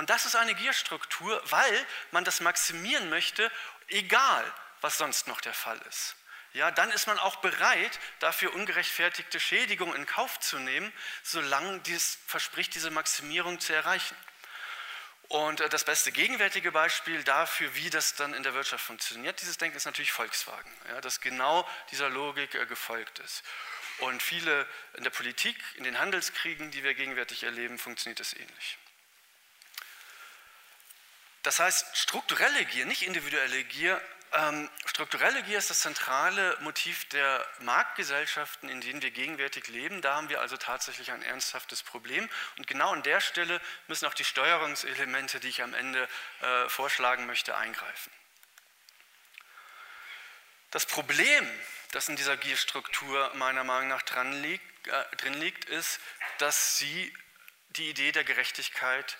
[0.00, 3.52] Und das ist eine Gierstruktur, weil man das maximieren möchte,
[3.88, 6.16] egal was sonst noch der Fall ist.
[6.54, 10.90] Ja, dann ist man auch bereit, dafür ungerechtfertigte Schädigungen in Kauf zu nehmen,
[11.22, 14.16] solange dies verspricht, diese Maximierung zu erreichen.
[15.28, 19.58] Und äh, das beste gegenwärtige Beispiel dafür, wie das dann in der Wirtschaft funktioniert, dieses
[19.58, 23.42] Denken ist natürlich Volkswagen, ja, das genau dieser Logik äh, gefolgt ist.
[23.98, 28.78] Und viele in der Politik, in den Handelskriegen, die wir gegenwärtig erleben, funktioniert es ähnlich.
[31.42, 34.00] Das heißt, strukturelle Gier, nicht individuelle Gier,
[34.32, 40.02] ähm, strukturelle Gier ist das zentrale Motiv der Marktgesellschaften, in denen wir gegenwärtig leben.
[40.02, 42.28] Da haben wir also tatsächlich ein ernsthaftes Problem.
[42.56, 46.08] Und genau an der Stelle müssen auch die Steuerungselemente, die ich am Ende
[46.42, 48.12] äh, vorschlagen möchte, eingreifen.
[50.70, 51.50] Das Problem,
[51.90, 55.98] das in dieser Gierstruktur meiner Meinung nach dran liegt, äh, drin liegt, ist,
[56.38, 57.12] dass sie
[57.70, 59.18] die Idee der Gerechtigkeit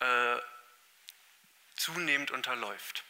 [0.00, 0.36] äh,
[1.80, 3.04] zunehmend unterläuft.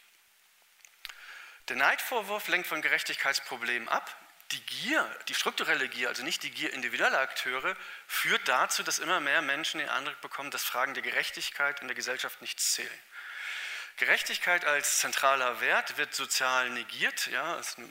[1.67, 4.15] Der Neidvorwurf lenkt von Gerechtigkeitsproblemen ab.
[4.51, 9.19] Die Gier, die strukturelle Gier, also nicht die Gier individueller Akteure, führt dazu, dass immer
[9.21, 12.99] mehr Menschen den Eindruck bekommen, dass Fragen der Gerechtigkeit in der Gesellschaft nichts zählen.
[13.97, 17.89] Gerechtigkeit als zentraler Wert wird sozial negiert, ja, das ist eine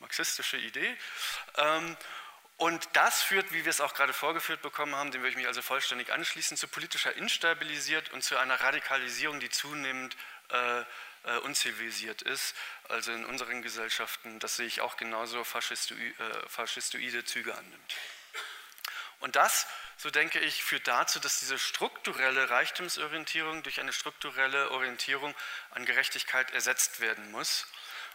[0.00, 0.96] marxistische Idee.
[1.56, 1.96] Ähm,
[2.64, 5.46] und das führt, wie wir es auch gerade vorgeführt bekommen haben, dem würde ich mich
[5.46, 10.16] also vollständig anschließen, zu politischer Instabilität und zu einer Radikalisierung, die zunehmend
[10.48, 12.54] äh, äh, unzivilisiert ist.
[12.88, 17.94] Also in unseren Gesellschaften, das sehe ich auch genauso, faschistoide, äh, faschistoide Züge annimmt.
[19.20, 19.66] Und das,
[19.98, 25.34] so denke ich, führt dazu, dass diese strukturelle Reichtumsorientierung durch eine strukturelle Orientierung
[25.72, 27.66] an Gerechtigkeit ersetzt werden muss.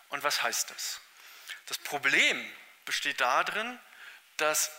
[0.10, 1.02] Und was heißt das?
[1.68, 2.52] Das Problem
[2.86, 3.80] besteht darin,
[4.42, 4.72] dass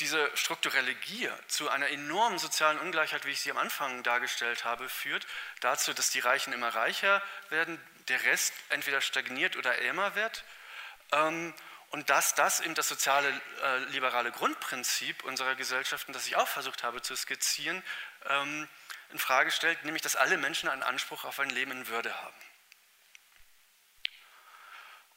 [0.00, 4.88] diese strukturelle Gier zu einer enormen sozialen Ungleichheit, wie ich sie am Anfang dargestellt habe,
[4.88, 5.26] führt
[5.60, 10.44] dazu, dass die Reichen immer reicher werden, der Rest entweder stagniert oder ärmer wird.
[11.12, 11.54] Ähm,
[11.90, 13.28] und dass das eben das soziale
[13.62, 17.82] äh, liberale Grundprinzip unserer Gesellschaften, das ich auch versucht habe zu skizzieren,
[18.28, 18.68] ähm,
[19.10, 22.36] in Frage stellt, nämlich dass alle Menschen einen Anspruch auf ein Leben in Würde haben.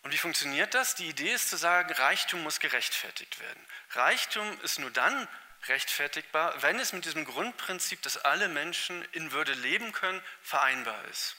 [0.04, 0.96] Und wie funktioniert das?
[0.96, 3.66] Die Idee ist zu sagen, Reichtum muss gerechtfertigt werden.
[3.92, 5.28] Reichtum ist nur dann
[5.68, 11.38] rechtfertigbar, wenn es mit diesem Grundprinzip, dass alle Menschen in Würde leben können, vereinbar ist.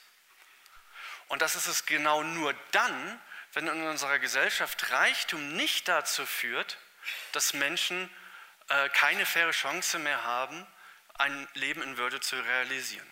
[1.29, 3.20] Und das ist es genau nur dann,
[3.53, 6.79] wenn in unserer Gesellschaft Reichtum nicht dazu führt,
[7.33, 8.11] dass Menschen
[8.68, 10.66] äh, keine faire Chance mehr haben,
[11.14, 13.07] ein Leben in Würde zu realisieren.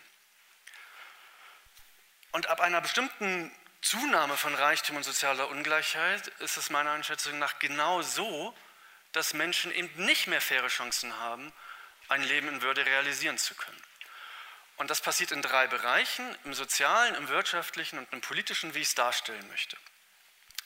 [2.33, 7.59] Und ab einer bestimmten Zunahme von Reichtum und sozialer Ungleichheit ist es meiner Einschätzung nach
[7.59, 8.57] genau so,
[9.11, 11.53] dass Menschen eben nicht mehr faire Chancen haben,
[12.09, 13.83] ein Leben in Würde realisieren zu können.
[14.77, 18.88] Und das passiert in drei Bereichen, im sozialen, im wirtschaftlichen und im politischen, wie ich
[18.88, 19.77] es darstellen möchte.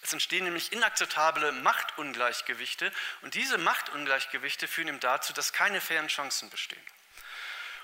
[0.02, 6.50] Es entstehen nämlich inakzeptable Machtungleichgewichte und diese Machtungleichgewichte führen eben dazu, dass keine fairen Chancen
[6.50, 6.86] bestehen.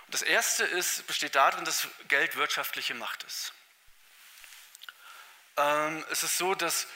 [0.06, 3.54] Und das erste ist, besteht darin, dass Geld wirtschaftliche Macht ist.
[5.56, 6.86] Ähm, es ist so, dass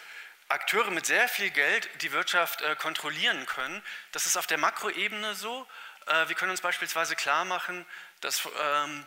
[0.49, 3.83] Akteure mit sehr viel Geld die Wirtschaft äh, kontrollieren können.
[4.13, 5.67] Das ist auf der Makroebene so.
[6.07, 7.85] Äh, wir können uns beispielsweise klar machen,
[8.21, 9.07] dass ähm,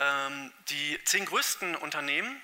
[0.00, 2.40] ähm, die zehn größten Unternehmen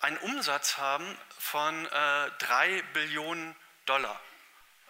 [0.00, 3.54] einen Umsatz haben von äh, 3 Billionen
[3.86, 4.20] Dollar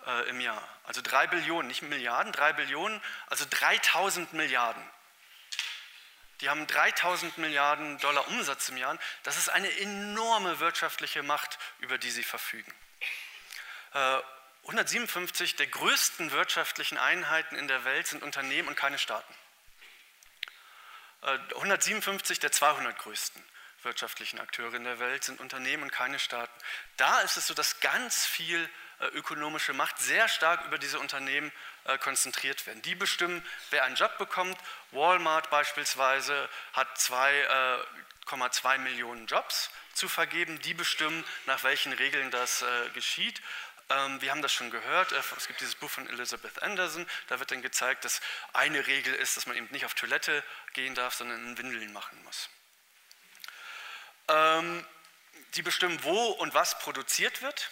[0.06, 0.62] äh, im Jahr.
[0.84, 4.82] Also 3 Billionen, nicht Milliarden, 3 Billionen, also 3000 Milliarden.
[6.40, 8.98] Die haben 3000 Milliarden Dollar Umsatz im Jahr.
[9.22, 12.72] Das ist eine enorme wirtschaftliche Macht, über die sie verfügen.
[14.62, 19.34] 157 äh, der größten wirtschaftlichen Einheiten in der Welt sind Unternehmen und keine Staaten.
[21.22, 23.44] 157 äh, der 200 größten
[23.82, 26.52] wirtschaftlichen Akteure in der Welt sind Unternehmen und keine Staaten.
[26.96, 28.68] Da ist es so, dass ganz viel
[29.00, 31.50] äh, ökonomische Macht sehr stark über diese Unternehmen
[31.84, 32.82] äh, konzentriert werden.
[32.82, 34.58] Die bestimmen, wer einen Job bekommt.
[34.90, 40.60] Walmart beispielsweise hat 2,2 äh, Millionen Jobs zu vergeben.
[40.60, 42.64] Die bestimmen, nach welchen Regeln das
[42.94, 43.40] geschieht.
[43.90, 47.50] Ähm, wir haben das schon gehört, es gibt dieses Buch von Elizabeth Anderson, da wird
[47.50, 48.20] dann gezeigt, dass
[48.52, 52.22] eine Regel ist, dass man eben nicht auf Toilette gehen darf, sondern in Windeln machen
[52.22, 52.48] muss.
[54.28, 54.86] Ähm,
[55.54, 57.70] die bestimmen, wo und was produziert wird.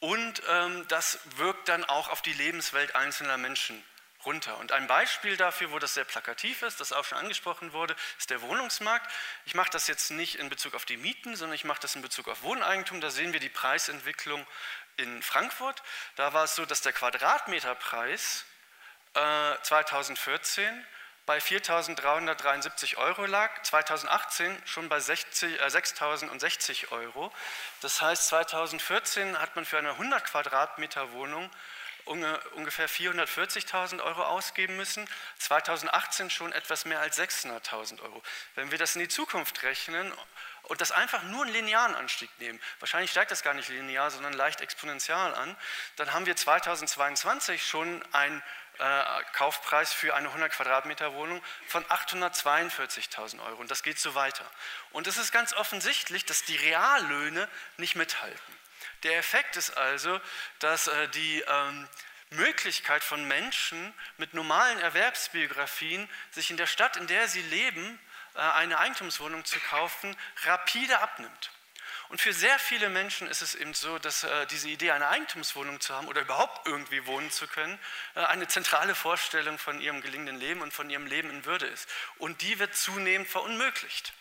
[0.00, 3.82] Und ähm, das wirkt dann auch auf die Lebenswelt einzelner Menschen
[4.26, 4.58] runter.
[4.58, 8.28] Und ein Beispiel dafür, wo das sehr plakativ ist, das auch schon angesprochen wurde, ist
[8.28, 9.10] der Wohnungsmarkt.
[9.46, 12.02] Ich mache das jetzt nicht in Bezug auf die Mieten, sondern ich mache das in
[12.02, 13.00] Bezug auf Wohneigentum.
[13.00, 14.46] Da sehen wir die Preisentwicklung
[14.96, 15.82] in Frankfurt.
[16.16, 18.44] Da war es so, dass der Quadratmeterpreis
[19.14, 20.84] äh, 2014
[21.26, 27.32] bei 4.373 Euro lag, 2018 schon bei 6.060 äh, Euro.
[27.80, 31.50] Das heißt, 2014 hat man für eine 100 Quadratmeter Wohnung
[32.06, 35.08] ungefähr 440.000 Euro ausgeben müssen,
[35.38, 38.22] 2018 schon etwas mehr als 600.000 Euro.
[38.54, 40.12] Wenn wir das in die Zukunft rechnen
[40.62, 44.34] und das einfach nur einen linearen Anstieg nehmen, wahrscheinlich steigt das gar nicht linear, sondern
[44.34, 45.56] leicht exponentiell an,
[45.96, 48.40] dann haben wir 2022 schon ein
[49.32, 53.60] Kaufpreis für eine 100 Quadratmeter Wohnung von 842.000 Euro.
[53.60, 54.44] Und das geht so weiter.
[54.90, 58.56] Und es ist ganz offensichtlich, dass die Reallöhne nicht mithalten.
[59.02, 60.20] Der Effekt ist also,
[60.58, 61.88] dass äh, die ähm,
[62.30, 68.00] Möglichkeit von Menschen mit normalen Erwerbsbiografien, sich in der Stadt, in der sie leben,
[68.34, 71.50] äh, eine Eigentumswohnung zu kaufen, rapide abnimmt.
[72.08, 75.80] Und für sehr viele Menschen ist es eben so, dass äh, diese Idee, eine Eigentumswohnung
[75.80, 77.78] zu haben oder überhaupt irgendwie wohnen zu können,
[78.14, 81.88] äh, eine zentrale Vorstellung von ihrem gelingenden Leben und von ihrem Leben in Würde ist.
[82.18, 84.12] Und die wird zunehmend verunmöglicht.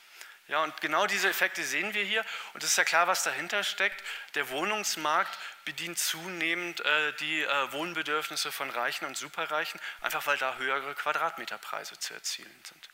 [0.47, 2.23] Ja, und genau diese Effekte sehen wir hier.
[2.53, 4.03] Und es ist ja klar, was dahinter steckt.
[4.35, 10.57] Der Wohnungsmarkt bedient zunehmend äh, die äh, Wohnbedürfnisse von Reichen und Superreichen, einfach weil da
[10.57, 12.89] höhere Quadratmeterpreise zu erzielen sind.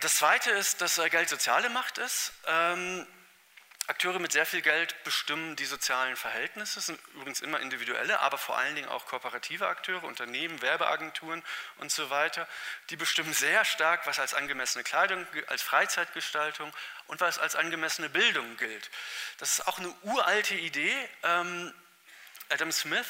[0.00, 2.32] Das Zweite ist, dass äh, Geld soziale Macht ist.
[2.46, 3.06] Ähm,
[3.88, 8.58] Akteure mit sehr viel Geld bestimmen die sozialen Verhältnisse, sind übrigens immer individuelle, aber vor
[8.58, 11.42] allen Dingen auch kooperative Akteure, Unternehmen, Werbeagenturen
[11.78, 12.46] und so weiter.
[12.90, 16.70] Die bestimmen sehr stark, was als angemessene Kleidung, als Freizeitgestaltung
[17.06, 18.90] und was als angemessene Bildung gilt.
[19.38, 20.94] Das ist auch eine uralte Idee.
[21.22, 21.72] Ähm,
[22.50, 23.06] Adam Smith,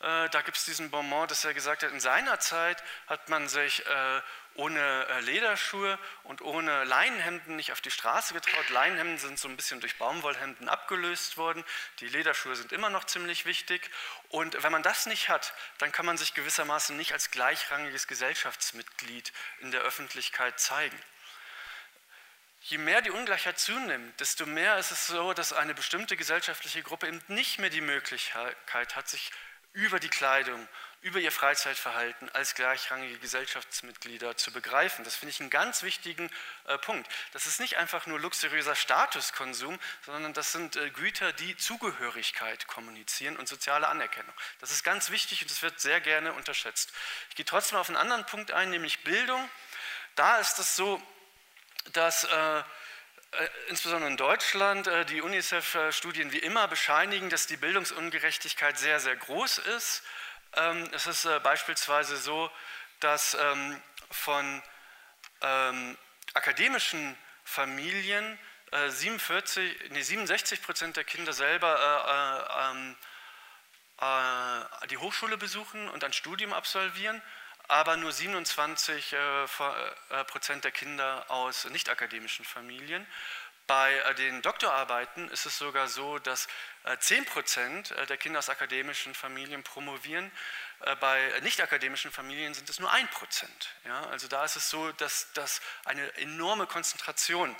[0.00, 3.48] äh, da gibt es diesen Bonbon, dass er gesagt hat, in seiner Zeit hat man
[3.48, 4.20] sich äh,
[4.60, 8.68] ohne äh, Lederschuhe und ohne Leinenhemden nicht auf die Straße getraut.
[8.68, 11.64] Leinenhemden sind so ein bisschen durch Baumwollhemden abgelöst worden.
[12.00, 13.90] Die Lederschuhe sind immer noch ziemlich wichtig.
[14.28, 19.32] Und wenn man das nicht hat, dann kann man sich gewissermaßen nicht als gleichrangiges Gesellschaftsmitglied
[19.60, 21.00] in der Öffentlichkeit zeigen.
[22.64, 27.08] Je mehr die Ungleichheit zunimmt, desto mehr ist es so, dass eine bestimmte gesellschaftliche Gruppe
[27.08, 29.32] eben nicht mehr die Möglichkeit hat, sich
[29.72, 30.68] über die Kleidung,
[31.02, 35.02] über ihr Freizeitverhalten als gleichrangige Gesellschaftsmitglieder zu begreifen.
[35.02, 36.30] Das finde ich einen ganz wichtigen
[36.66, 37.10] äh, Punkt.
[37.32, 43.38] Das ist nicht einfach nur luxuriöser Statuskonsum, sondern das sind äh, Güter, die Zugehörigkeit kommunizieren
[43.38, 44.34] und soziale Anerkennung.
[44.60, 46.92] Das ist ganz wichtig und das wird sehr gerne unterschätzt.
[47.30, 49.48] Ich gehe trotzdem auf einen anderen Punkt ein, nämlich Bildung.
[50.16, 51.02] Da ist es so,
[51.94, 52.62] dass äh, äh
[53.68, 59.58] insbesondere in Deutschland äh, die UNICEF-Studien wie immer bescheinigen, dass die Bildungsungerechtigkeit sehr, sehr groß
[59.58, 60.02] ist.
[60.56, 62.50] Ähm, es ist äh, beispielsweise so,
[63.00, 64.62] dass ähm, von
[65.42, 65.96] ähm,
[66.34, 68.38] akademischen Familien
[68.72, 71.74] 47, äh, nee, 67 Prozent der Kinder selber
[74.00, 77.20] äh, äh, die Hochschule besuchen und ein Studium absolvieren,
[77.68, 79.14] aber nur 27
[80.26, 83.06] Prozent der Kinder aus nicht akademischen Familien.
[83.70, 86.48] Bei äh, den Doktorarbeiten ist es sogar so, dass
[86.98, 90.32] 10 äh, Prozent äh, der Kinder aus akademischen Familien promovieren.
[90.98, 93.68] Bei nicht-akademischen Familien sind es nur 1 Prozent.
[93.84, 97.54] Ja, also da ist es so, dass das eine enorme Konzentration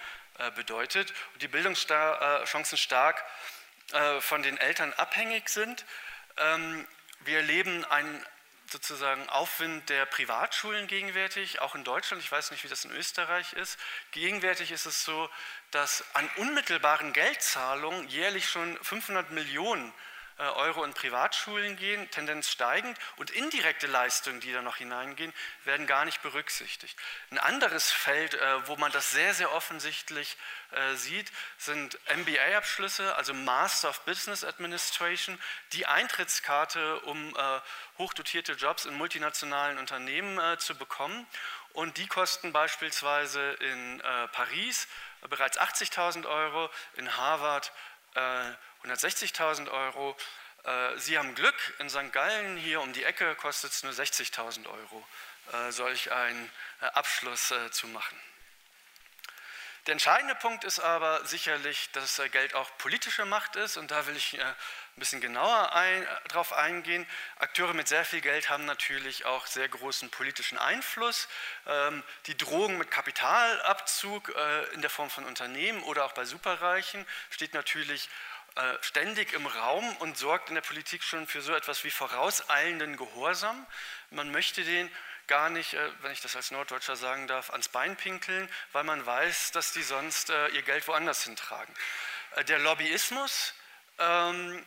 [0.57, 3.23] bedeutet und die Bildungschancen stark
[4.20, 5.85] von den Eltern abhängig sind.
[6.38, 6.88] Ähm,
[7.20, 8.25] wir erleben einen
[8.70, 12.22] sozusagen Aufwind der Privatschulen gegenwärtig, auch in Deutschland.
[12.22, 13.78] Ich weiß nicht, wie das in Österreich ist.
[14.12, 15.28] Gegenwärtig ist es so,
[15.70, 19.92] dass an unmittelbaren Geldzahlungen jährlich schon 500 Millionen
[20.48, 25.33] Euro in Privatschulen gehen, Tendenz steigend, und indirekte Leistungen, die da noch hineingehen,
[25.64, 26.98] werden gar nicht berücksichtigt.
[27.31, 30.37] Ein anderes Feld, äh, wo man das sehr, sehr offensichtlich
[30.70, 35.38] äh, sieht, sind MBA-Abschlüsse, also Master of Business Administration,
[35.72, 37.35] die Eintrittskarte, um
[37.98, 41.26] hochdotierte Jobs in multinationalen Unternehmen zu bekommen.
[41.72, 44.88] Und die kosten beispielsweise in Paris
[45.29, 47.72] bereits 80.000 Euro, in Harvard
[48.85, 50.16] 160.000 Euro.
[50.64, 52.12] Äh, Sie haben Glück, in St.
[52.12, 55.07] Gallen hier um die Ecke kostet es nur 60.000 Euro,
[55.53, 58.21] äh, solch einen äh, Abschluss zu machen.
[59.87, 64.14] Der entscheidende Punkt ist aber sicherlich, dass Geld auch politische Macht ist und da will
[64.14, 64.55] ich ein
[64.97, 67.07] bisschen genauer ein, drauf eingehen.
[67.38, 71.29] Akteure mit sehr viel Geld haben natürlich auch sehr großen politischen Einfluss.
[71.66, 74.29] Ähm, die Drohung mit Kapitalabzug
[74.75, 78.11] in der Form von Unternehmen oder auch bei Superreichen steht natürlich
[78.82, 83.66] ständig im Raum und sorgt in der Politik schon für so etwas wie vorauseilenden Gehorsam.
[84.10, 84.90] Man möchte den
[85.30, 89.06] gar nicht, äh, wenn ich das als Norddeutscher sagen darf, ans Bein pinkeln, weil man
[89.06, 91.72] weiß, dass die sonst äh, ihr Geld woanders hintragen.
[92.48, 93.54] Der Lobbyismus,
[93.98, 94.66] ähm,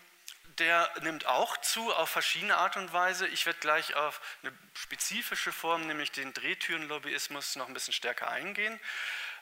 [0.58, 3.28] der nimmt auch zu auf verschiedene Art und Weise.
[3.28, 8.80] Ich werde gleich auf eine spezifische Form, nämlich den Drehtüren-Lobbyismus, noch ein bisschen stärker eingehen.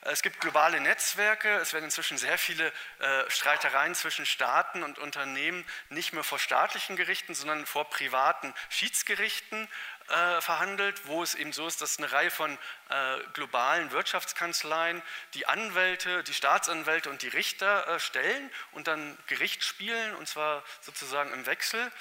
[0.04, 5.64] Es gibt globale Netzwerke, es werden inzwischen sehr viele äh, Streitereien zwischen Staaten und Unternehmen
[5.90, 9.68] nicht mehr vor staatlichen Gerichten, sondern vor privaten Schiedsgerichten
[10.08, 15.02] äh, verhandelt, wo es eben so ist, dass eine Reihe von äh, globalen Wirtschaftskanzleien
[15.34, 21.32] die Anwälte, die Staatsanwälte und die Richter stellen und dann Gericht spielen, und zwar sozusagen
[21.32, 21.92] im Wechsel.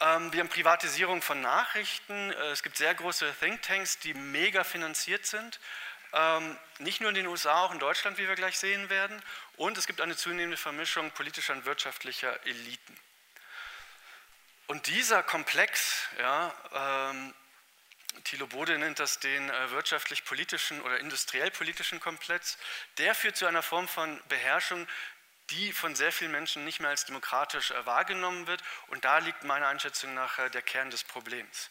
[0.00, 2.30] Ähm, wir haben Privatisierung von Nachrichten.
[2.52, 5.60] Es gibt sehr große Thinktanks, die mega finanziert sind.
[6.12, 9.22] Ähm, nicht nur in den USA, auch in Deutschland, wie wir gleich sehen werden.
[9.56, 12.96] Und es gibt eine zunehmende Vermischung politischer und wirtschaftlicher Eliten.
[14.68, 16.54] Und dieser Komplex, ja,
[17.10, 17.34] ähm,
[18.24, 22.58] Thilo Bode nennt das den äh, wirtschaftlich-politischen oder industriell-politischen Komplex,
[22.98, 24.86] der führt zu einer Form von Beherrschung,
[25.50, 28.62] die von sehr vielen Menschen nicht mehr als demokratisch äh, wahrgenommen wird.
[28.88, 31.70] Und da liegt meiner Einschätzung nach äh, der Kern des Problems.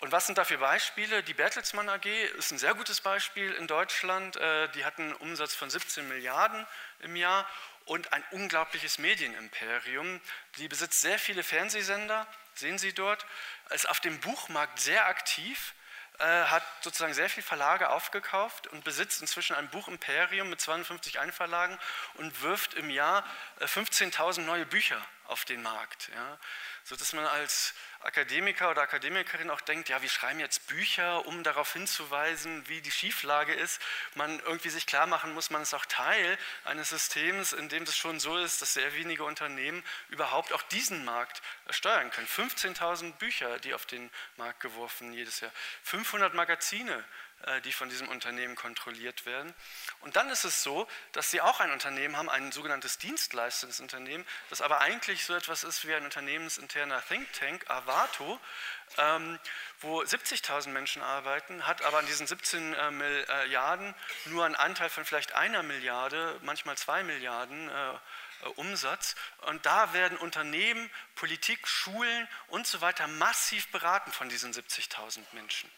[0.00, 1.22] Und was sind dafür Beispiele?
[1.22, 2.06] Die Bertelsmann AG
[2.38, 4.34] ist ein sehr gutes Beispiel in Deutschland.
[4.36, 6.66] Äh, die hatten einen Umsatz von 17 Milliarden
[7.00, 7.46] im Jahr
[7.84, 10.22] und ein unglaubliches Medienimperium.
[10.56, 13.26] Die besitzt sehr viele Fernsehsender, sehen Sie dort,
[13.70, 15.74] ist auf dem Buchmarkt sehr aktiv,
[16.18, 21.78] äh, hat sozusagen sehr viele Verlage aufgekauft und besitzt inzwischen ein Buchimperium mit 52 Einverlagen
[22.14, 23.22] und wirft im Jahr
[23.60, 26.10] 15.000 äh, neue Bücher auf den Markt.
[26.14, 26.38] Ja,
[26.84, 31.74] sodass man als Akademiker oder Akademikerin auch denkt, ja, wir schreiben jetzt Bücher, um darauf
[31.74, 33.80] hinzuweisen, wie die Schieflage ist.
[34.14, 37.96] Man irgendwie sich klar machen muss, man ist auch Teil eines Systems, in dem es
[37.96, 42.26] schon so ist, dass sehr wenige Unternehmen überhaupt auch diesen Markt steuern können.
[42.26, 45.52] 15.000 Bücher, die auf den Markt geworfen jedes Jahr.
[45.82, 47.04] 500 Magazine,
[47.64, 49.54] die von diesem Unternehmen kontrolliert werden.
[50.00, 54.60] Und dann ist es so, dass sie auch ein Unternehmen haben, ein sogenanntes Dienstleistungsunternehmen, das
[54.60, 58.38] aber eigentlich so etwas ist wie ein unternehmensinterner Think Tank, Avato,
[58.98, 59.38] ähm,
[59.80, 63.94] wo 70.000 Menschen arbeiten, hat aber an diesen 17 äh, Milliarden
[64.26, 67.92] nur einen Anteil von vielleicht einer Milliarde, manchmal zwei Milliarden äh,
[68.42, 69.16] äh, Umsatz.
[69.46, 75.70] Und da werden Unternehmen, Politik, Schulen und so weiter massiv beraten von diesen 70.000 Menschen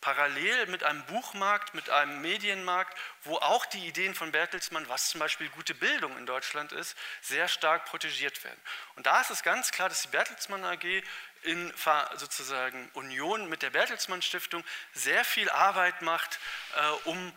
[0.00, 5.20] parallel mit einem Buchmarkt, mit einem Medienmarkt, wo auch die Ideen von Bertelsmann, was zum
[5.20, 8.60] Beispiel gute Bildung in Deutschland ist, sehr stark protegiert werden.
[8.94, 11.02] Und da ist es ganz klar, dass die Bertelsmann AG
[11.42, 11.72] in
[12.16, 16.38] sozusagen Union mit der Bertelsmann Stiftung sehr viel Arbeit macht,
[16.76, 17.32] äh, um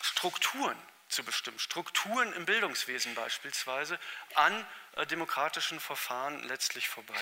[0.00, 0.76] Strukturen
[1.08, 3.98] zu bestimmen, Strukturen im Bildungswesen beispielsweise,
[4.34, 7.14] an äh, demokratischen Verfahren letztlich vorbei.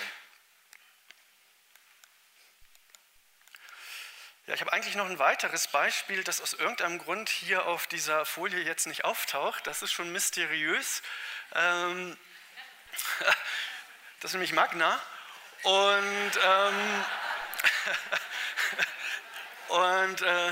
[4.47, 8.23] Ja, ich habe eigentlich noch ein weiteres Beispiel, das aus irgendeinem Grund hier auf dieser
[8.23, 9.67] Folie jetzt nicht auftaucht.
[9.67, 11.01] Das ist schon mysteriös.
[11.53, 12.17] Ähm,
[14.21, 15.01] das ist nämlich Magna.
[15.63, 17.05] Und, ähm,
[19.67, 20.51] und äh,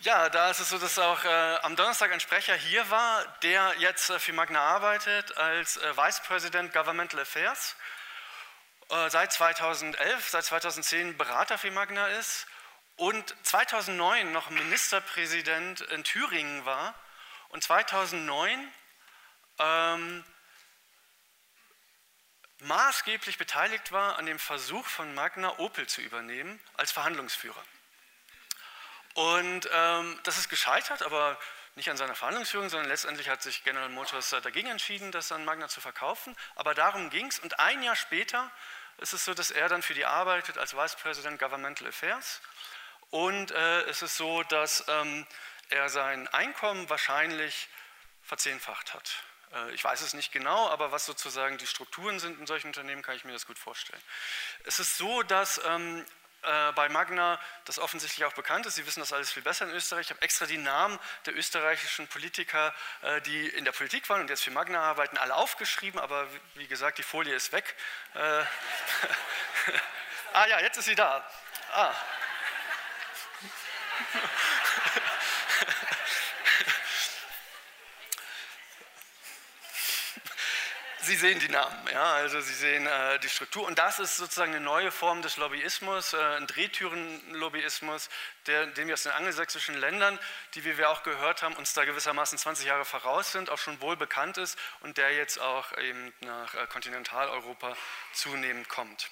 [0.00, 3.74] ja, da ist es so, dass auch äh, am Donnerstag ein Sprecher hier war, der
[3.76, 7.76] jetzt äh, für Magna arbeitet als äh, Vice President Governmental Affairs.
[8.90, 12.46] Äh, seit 2011, seit 2010 Berater für Magna ist
[12.96, 16.94] und 2009 noch Ministerpräsident in Thüringen war
[17.48, 18.72] und 2009
[19.58, 20.24] ähm,
[22.60, 27.62] maßgeblich beteiligt war an dem Versuch von Magna Opel zu übernehmen als Verhandlungsführer.
[29.14, 31.38] Und ähm, das ist gescheitert, aber
[31.76, 35.68] nicht an seiner Verhandlungsführung, sondern letztendlich hat sich General Motors dagegen entschieden, das an Magna
[35.68, 36.36] zu verkaufen.
[36.54, 37.38] Aber darum ging es.
[37.38, 38.50] Und ein Jahr später
[38.98, 42.40] ist es so, dass er dann für die arbeitet als Vice President Governmental Affairs.
[43.10, 45.26] Und äh, es ist so, dass ähm,
[45.68, 47.68] er sein Einkommen wahrscheinlich
[48.22, 49.24] verzehnfacht hat.
[49.52, 53.02] Äh, ich weiß es nicht genau, aber was sozusagen die Strukturen sind in solchen Unternehmen,
[53.02, 54.02] kann ich mir das gut vorstellen.
[54.64, 56.04] Es ist so, dass ähm,
[56.44, 58.74] äh, bei Magna das offensichtlich auch bekannt ist.
[58.74, 60.06] Sie wissen das alles viel besser in Österreich.
[60.06, 64.30] Ich habe extra die Namen der österreichischen Politiker, äh, die in der Politik waren und
[64.30, 67.74] jetzt für Magna arbeiten, alle aufgeschrieben, aber wie gesagt, die Folie ist weg.
[68.14, 68.18] Äh,
[70.32, 71.24] ah ja, jetzt ist sie da.
[71.72, 71.94] Ah.
[81.04, 84.54] Sie sehen die Namen, ja, also Sie sehen äh, die Struktur und das ist sozusagen
[84.54, 88.08] eine neue Form des Lobbyismus, äh, ein Drehtüren-Lobbyismus,
[88.46, 90.18] der, den wir aus den angelsächsischen Ländern,
[90.54, 93.82] die wie wir auch gehört haben, uns da gewissermaßen 20 Jahre voraus sind, auch schon
[93.82, 97.76] wohl bekannt ist und der jetzt auch eben nach äh, Kontinentaleuropa
[98.14, 99.10] zunehmend kommt.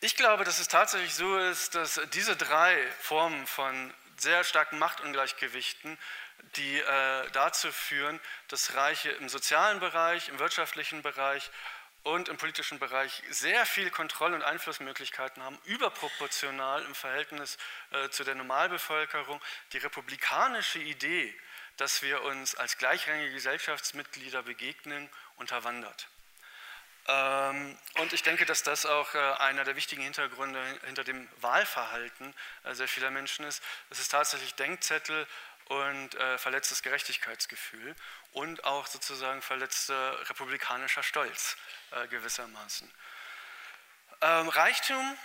[0.00, 5.98] Ich glaube, dass es tatsächlich so ist, dass diese drei Formen von sehr starken Machtungleichgewichten
[6.56, 11.50] die äh, dazu führen, dass Reiche im sozialen Bereich, im wirtschaftlichen Bereich
[12.02, 17.58] und im politischen Bereich sehr viel Kontroll- und Einflussmöglichkeiten haben, überproportional im Verhältnis
[17.90, 19.40] äh, zu der Normalbevölkerung.
[19.72, 21.34] Die republikanische Idee,
[21.76, 26.08] dass wir uns als gleichrangige Gesellschaftsmitglieder begegnen, unterwandert.
[27.08, 32.34] Ähm, und ich denke, dass das auch äh, einer der wichtigen Hintergründe hinter dem Wahlverhalten
[32.64, 33.62] äh, sehr vieler Menschen ist.
[33.88, 35.26] Es ist tatsächlich Denkzettel
[35.70, 37.94] und äh, verletztes Gerechtigkeitsgefühl
[38.32, 41.56] und auch sozusagen verletzter republikanischer Stolz
[41.92, 42.90] äh, gewissermaßen.
[44.20, 45.16] Ähm, Reichtum,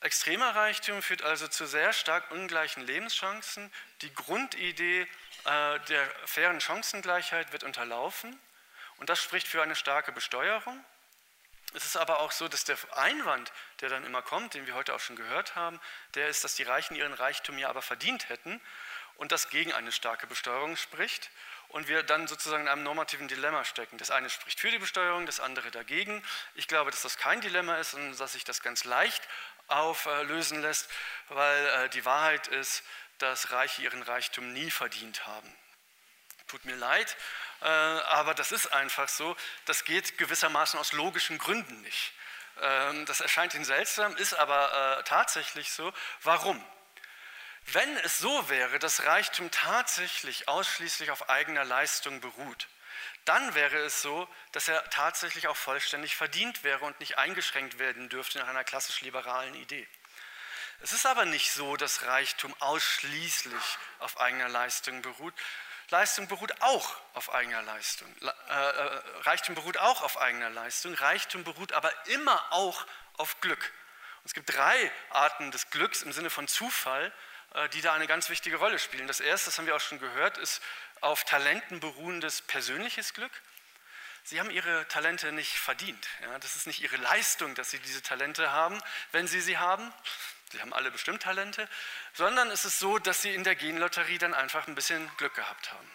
[0.00, 3.72] extremer Reichtum führt also zu sehr stark ungleichen Lebenschancen.
[4.00, 5.02] Die Grundidee
[5.44, 8.36] äh, der fairen Chancengleichheit wird unterlaufen
[8.96, 10.84] und das spricht für eine starke Besteuerung.
[11.72, 14.92] Es ist aber auch so, dass der Einwand, der dann immer kommt, den wir heute
[14.92, 15.80] auch schon gehört haben,
[16.14, 18.60] der ist, dass die Reichen ihren Reichtum ja aber verdient hätten
[19.16, 21.30] und das gegen eine starke Besteuerung spricht
[21.68, 23.98] und wir dann sozusagen in einem normativen Dilemma stecken.
[23.98, 26.22] Das eine spricht für die Besteuerung, das andere dagegen.
[26.54, 29.22] Ich glaube, dass das kein Dilemma ist und dass sich das ganz leicht
[29.68, 30.88] auflösen lässt,
[31.28, 32.82] weil äh, die Wahrheit ist,
[33.18, 35.52] dass Reiche ihren Reichtum nie verdient haben.
[36.46, 37.16] Tut mir leid,
[37.62, 39.36] äh, aber das ist einfach so.
[39.64, 42.12] Das geht gewissermaßen aus logischen Gründen nicht.
[42.60, 45.92] Ähm, das erscheint Ihnen seltsam, ist aber äh, tatsächlich so.
[46.22, 46.64] Warum?
[47.72, 52.68] Wenn es so wäre, dass Reichtum tatsächlich ausschließlich auf eigener Leistung beruht,
[53.24, 58.08] dann wäre es so, dass er tatsächlich auch vollständig verdient wäre und nicht eingeschränkt werden
[58.08, 59.88] dürfte nach einer klassisch liberalen Idee.
[60.80, 65.34] Es ist aber nicht so, dass Reichtum ausschließlich auf eigener Leistung beruht.
[65.88, 68.14] Leistung beruht auch auf eigener Leistung.
[68.20, 70.94] Äh, äh, Reichtum beruht auch auf eigener Leistung.
[70.94, 72.86] Reichtum beruht aber immer auch
[73.16, 73.72] auf Glück.
[74.24, 77.12] Es gibt drei Arten des Glücks im Sinne von Zufall
[77.72, 79.06] die da eine ganz wichtige Rolle spielen.
[79.06, 80.62] Das erste, das haben wir auch schon gehört, ist
[81.00, 83.32] auf Talenten beruhendes persönliches Glück.
[84.24, 86.08] Sie haben ihre Talente nicht verdient.
[86.22, 88.82] Ja, das ist nicht ihre Leistung, dass sie diese Talente haben,
[89.12, 89.92] wenn sie sie haben.
[90.50, 91.68] Sie haben alle bestimmt Talente,
[92.14, 95.72] sondern es ist so, dass sie in der Genlotterie dann einfach ein bisschen Glück gehabt
[95.72, 95.90] haben.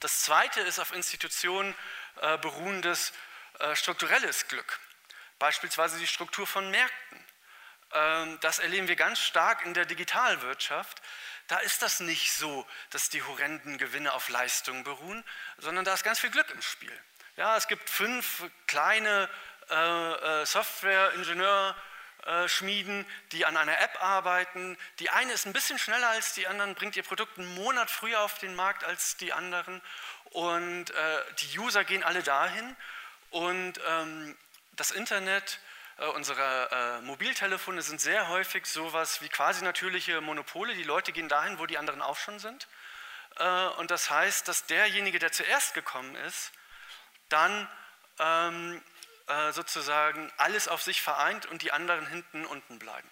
[0.00, 1.74] Das zweite ist auf Institutionen
[2.20, 3.12] äh, beruhendes
[3.58, 4.78] äh, strukturelles Glück,
[5.38, 7.24] beispielsweise die Struktur von Märkten.
[7.92, 11.00] Ähm, das erleben wir ganz stark in der Digitalwirtschaft.
[11.48, 15.24] Da ist das nicht so, dass die horrenden Gewinne auf Leistung beruhen,
[15.58, 16.92] sondern da ist ganz viel Glück im Spiel.
[17.36, 19.28] Ja, es gibt fünf kleine
[19.70, 24.76] äh, äh, Software-Ingenieurschmieden, die an einer App arbeiten.
[24.98, 28.20] Die eine ist ein bisschen schneller als die anderen, bringt ihr Produkt einen Monat früher
[28.20, 29.80] auf den Markt als die anderen.
[30.30, 32.76] Und äh, die User gehen alle dahin.
[33.30, 34.36] Und ähm,
[34.72, 35.58] das Internet
[36.06, 40.74] unsere äh, Mobiltelefone sind sehr häufig sowas wie quasi natürliche Monopole.
[40.74, 42.68] Die Leute gehen dahin, wo die anderen auch schon sind.
[43.36, 46.52] Äh, und das heißt, dass derjenige, der zuerst gekommen ist,
[47.28, 47.68] dann
[48.18, 48.82] ähm,
[49.26, 53.08] äh, sozusagen alles auf sich vereint und die anderen hinten unten bleiben.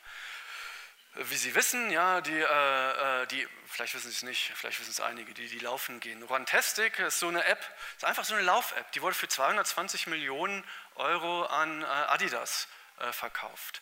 [1.14, 4.90] Wie Sie wissen, ja, die, äh, äh, die vielleicht wissen Sie es nicht, vielleicht wissen
[4.90, 6.22] es einige, die, die laufen gehen.
[6.22, 7.60] Runtastic ist so eine App,
[7.96, 10.64] ist einfach so eine Lauf-App, die wurde für 220 Millionen
[10.94, 12.68] Euro an Adidas
[13.00, 13.80] äh, verkauft.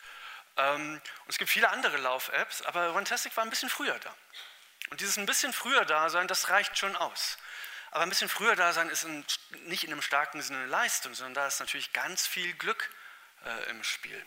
[0.57, 4.15] Ähm, und es gibt viele andere Lauf-Apps, aber Runtastic war ein bisschen früher da.
[4.91, 7.39] Und dieses ein bisschen früher da sein, das reicht schon aus.
[7.91, 9.25] Aber ein bisschen früher da sein ist in,
[9.65, 12.91] nicht in einem starken Sinne Leistung, sondern da ist natürlich ganz viel Glück
[13.45, 14.25] äh, im Spiel.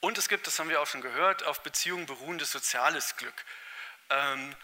[0.00, 3.44] Und es gibt, das haben wir auch schon gehört, auf Beziehungen beruhendes soziales Glück.
[4.10, 4.54] Ähm,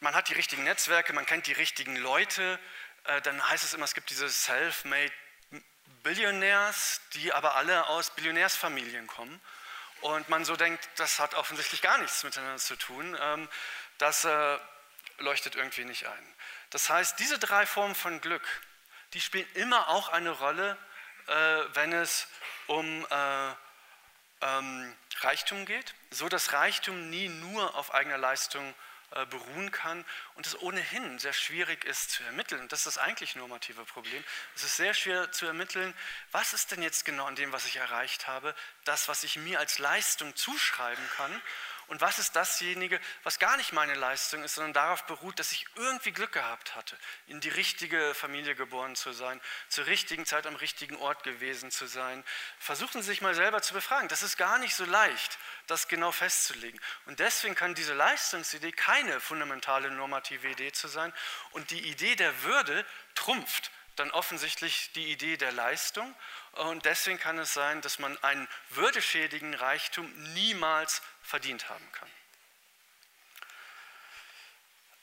[0.00, 2.58] man hat die richtigen Netzwerke, man kennt die richtigen Leute,
[3.04, 5.12] äh, dann heißt es immer, es gibt diese Self-Made
[6.02, 9.40] Billionärs, die aber alle aus Billionärsfamilien kommen.
[10.00, 13.16] Und man so denkt, das hat offensichtlich gar nichts miteinander zu tun.
[13.20, 13.48] Ähm,
[13.98, 14.58] das äh,
[15.18, 16.34] leuchtet irgendwie nicht ein.
[16.70, 18.46] Das heißt, diese drei Formen von Glück,
[19.12, 20.76] die spielen immer auch eine Rolle,
[21.26, 21.34] äh,
[21.74, 22.26] wenn es
[22.66, 23.52] um äh,
[24.42, 28.93] ähm, Reichtum geht, so dass Reichtum nie nur auf eigener Leistung äh,
[29.30, 30.04] beruhen kann
[30.34, 32.60] und es ohnehin sehr schwierig ist zu ermitteln.
[32.62, 34.22] Und das ist das eigentlich normative Problem.
[34.54, 35.94] Es ist sehr schwer zu ermitteln,
[36.32, 38.54] was ist denn jetzt genau an dem, was ich erreicht habe,
[38.84, 41.42] das, was ich mir als Leistung zuschreiben kann
[41.88, 45.66] und was ist dasjenige, was gar nicht meine Leistung ist, sondern darauf beruht, dass ich
[45.76, 50.56] irgendwie Glück gehabt hatte, in die richtige Familie geboren zu sein, zur richtigen Zeit am
[50.56, 52.24] richtigen Ort gewesen zu sein.
[52.58, 54.08] Versuchen Sie sich mal selber zu befragen.
[54.08, 56.80] Das ist gar nicht so leicht, das genau festzulegen.
[57.06, 61.12] Und deswegen kann diese Leistungsidee keine fundamentale normative Idee zu sein.
[61.50, 66.14] Und die Idee der Würde trumpft dann offensichtlich die Idee der Leistung.
[66.52, 72.08] Und deswegen kann es sein, dass man einen würdeschädigen Reichtum niemals verdient haben kann.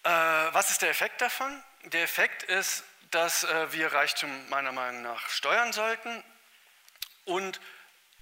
[0.03, 1.63] Äh, was ist der Effekt davon?
[1.83, 6.23] Der Effekt ist, dass äh, wir Reichtum meiner Meinung nach steuern sollten
[7.25, 7.59] und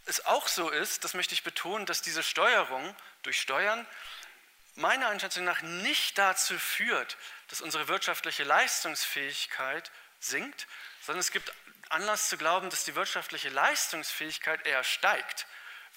[0.05, 3.85] es auch so ist, das möchte ich betonen, dass diese Steuerung durch Steuern
[4.75, 7.17] meiner Einschätzung nach nicht dazu führt,
[7.49, 10.67] dass unsere wirtschaftliche Leistungsfähigkeit sinkt,
[11.01, 11.53] sondern es gibt
[11.89, 15.47] Anlass zu glauben, dass die wirtschaftliche Leistungsfähigkeit eher steigt,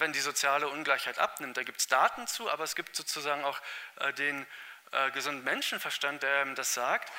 [0.02, 1.56] wenn die soziale Ungleichheit abnimmt.
[1.56, 3.60] Da gibt es Daten zu, aber es gibt sozusagen auch
[4.00, 4.44] äh, den
[4.90, 7.10] äh, gesunden Menschenverstand, der das sagt,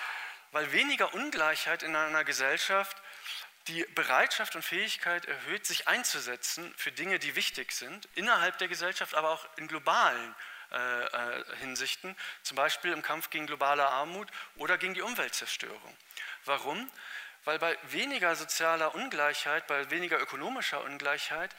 [0.52, 3.02] weil weniger Ungleichheit in einer Gesellschaft
[3.68, 9.16] die Bereitschaft und Fähigkeit erhöht, sich einzusetzen für Dinge, die wichtig sind, innerhalb der Gesellschaft,
[9.16, 10.36] aber auch in globalen
[10.72, 14.28] äh, äh Hinsichten, zum Beispiel im Kampf gegen globale Armut
[14.58, 15.98] oder gegen die Umweltzerstörung.
[16.44, 16.92] Warum?
[17.46, 21.56] Weil bei weniger sozialer Ungleichheit, bei weniger ökonomischer Ungleichheit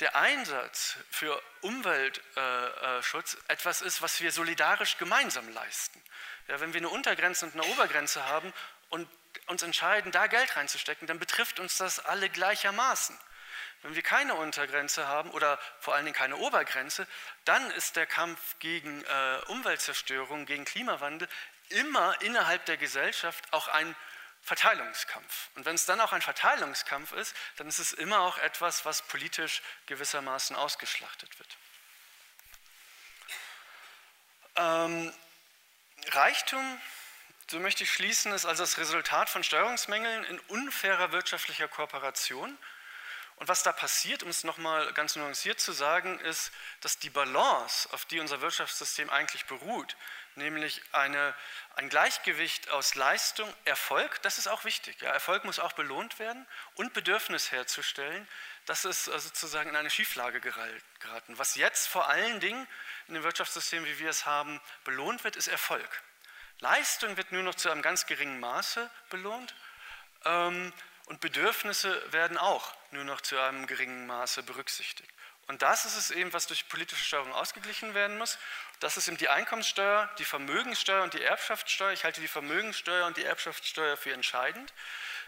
[0.00, 6.02] der Einsatz für Umweltschutz äh, etwas ist, was wir solidarisch gemeinsam leisten.
[6.46, 8.52] Ja, wenn wir eine Untergrenze und eine Obergrenze haben
[8.90, 9.08] und
[9.46, 13.18] uns entscheiden, da Geld reinzustecken, dann betrifft uns das alle gleichermaßen.
[13.82, 17.06] Wenn wir keine Untergrenze haben oder vor allen Dingen keine Obergrenze,
[17.44, 21.28] dann ist der Kampf gegen äh, Umweltzerstörung, gegen Klimawandel
[21.70, 23.94] immer innerhalb der Gesellschaft auch ein
[24.48, 25.50] Verteilungskampf.
[25.54, 29.02] Und wenn es dann auch ein Verteilungskampf ist, dann ist es immer auch etwas, was
[29.02, 31.56] politisch gewissermaßen ausgeschlachtet wird.
[34.56, 35.14] Ähm,
[36.08, 36.80] Reichtum,
[37.50, 42.56] so möchte ich schließen, ist also das Resultat von Steuerungsmängeln in unfairer wirtschaftlicher Kooperation.
[43.38, 47.88] Und was da passiert, um es nochmal ganz nuanciert zu sagen, ist, dass die Balance,
[47.92, 49.96] auf die unser Wirtschaftssystem eigentlich beruht,
[50.34, 51.34] nämlich eine,
[51.76, 55.00] ein Gleichgewicht aus Leistung, Erfolg, das ist auch wichtig.
[55.02, 58.26] Ja, Erfolg muss auch belohnt werden und Bedürfnis herzustellen.
[58.66, 61.38] Das ist äh, sozusagen in eine Schieflage geraten.
[61.38, 62.66] Was jetzt vor allen Dingen
[63.06, 66.02] in dem Wirtschaftssystem, wie wir es haben, belohnt wird, ist Erfolg.
[66.58, 69.54] Leistung wird nur noch zu einem ganz geringen Maße belohnt
[70.24, 70.72] ähm,
[71.08, 75.10] und Bedürfnisse werden auch nur noch zu einem geringen Maße berücksichtigt.
[75.46, 78.38] Und das ist es eben, was durch politische Steuerung ausgeglichen werden muss.
[78.80, 81.92] Das ist eben die Einkommenssteuer, die Vermögenssteuer und die Erbschaftssteuer.
[81.92, 84.74] Ich halte die Vermögenssteuer und die Erbschaftssteuer für entscheidend.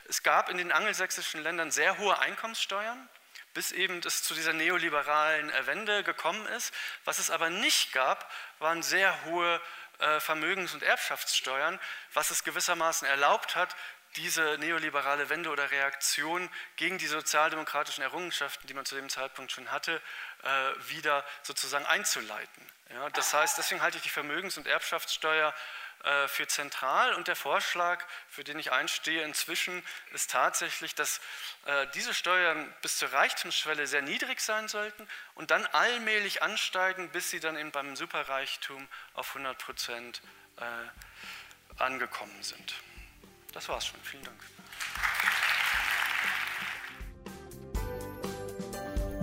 [0.04, 3.08] Es gab in den angelsächsischen Ländern sehr hohe Einkommenssteuern,
[3.54, 6.74] bis eben es zu dieser neoliberalen Wende gekommen ist.
[7.06, 9.58] Was es aber nicht gab, waren sehr hohe
[10.00, 11.80] äh, Vermögens- und Erbschaftssteuern,
[12.12, 13.74] was es gewissermaßen erlaubt hat,
[14.16, 19.70] diese neoliberale Wende oder Reaktion gegen die sozialdemokratischen Errungenschaften, die man zu dem Zeitpunkt schon
[19.70, 20.00] hatte,
[20.42, 20.48] äh,
[20.88, 22.66] wieder sozusagen einzuleiten.
[22.90, 25.54] Ja, das heißt, deswegen halte ich die Vermögens- und Erbschaftssteuer
[26.02, 31.20] äh, für zentral und der Vorschlag, für den ich einstehe inzwischen, ist tatsächlich, dass
[31.66, 37.30] äh, diese Steuern bis zur Reichtumsschwelle sehr niedrig sein sollten und dann allmählich ansteigen, bis
[37.30, 40.22] sie dann eben beim Superreichtum auf 100 Prozent
[41.78, 42.74] angekommen sind.
[43.52, 44.00] Das war's schon.
[44.02, 44.36] Vielen Dank.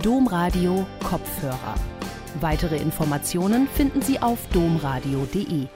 [0.02, 1.74] Domradio Kopfhörer.
[2.40, 5.66] Weitere Informationen finden Sie auf domradio.de.